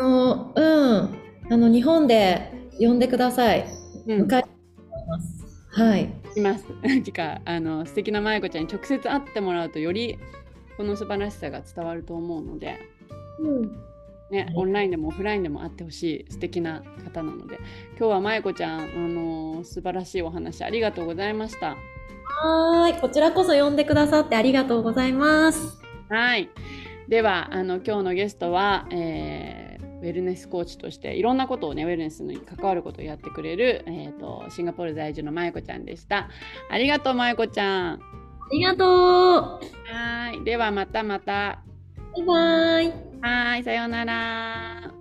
[0.00, 3.66] あのうんあの日本で呼んでください。
[4.06, 4.28] うん。
[4.28, 6.10] はい。
[6.36, 6.64] います。
[7.02, 10.18] てかあの素敵なまやこちゃんに直接会ってもらうとより
[10.76, 12.78] この素晴らしさが伝わると思うので、
[13.40, 13.78] うん
[14.30, 17.58] ね、オンラインでもオフラインでも会ってほしい素敵な方なので
[17.96, 21.76] 今日はまやこちゃん、あの素晴らしいお話ありがとうございました。
[22.38, 25.80] はいこちらこそ呼んでくださってありがとうございます。
[26.08, 26.50] はい
[27.08, 29.65] ではあの今日のゲストは、えー
[30.02, 36.28] ウェルネスコーチとしていろんなことをねウェルネスに関わることをやってくれる、えーと、シンガポール在住のまゆこちゃんでした。
[36.70, 37.94] ありがとうまゆこちゃん。
[37.94, 37.98] あ
[38.52, 38.86] りがとう。
[39.92, 41.62] はいではまたまた。
[42.14, 42.92] バイバイ。
[43.20, 44.95] はいさようなら。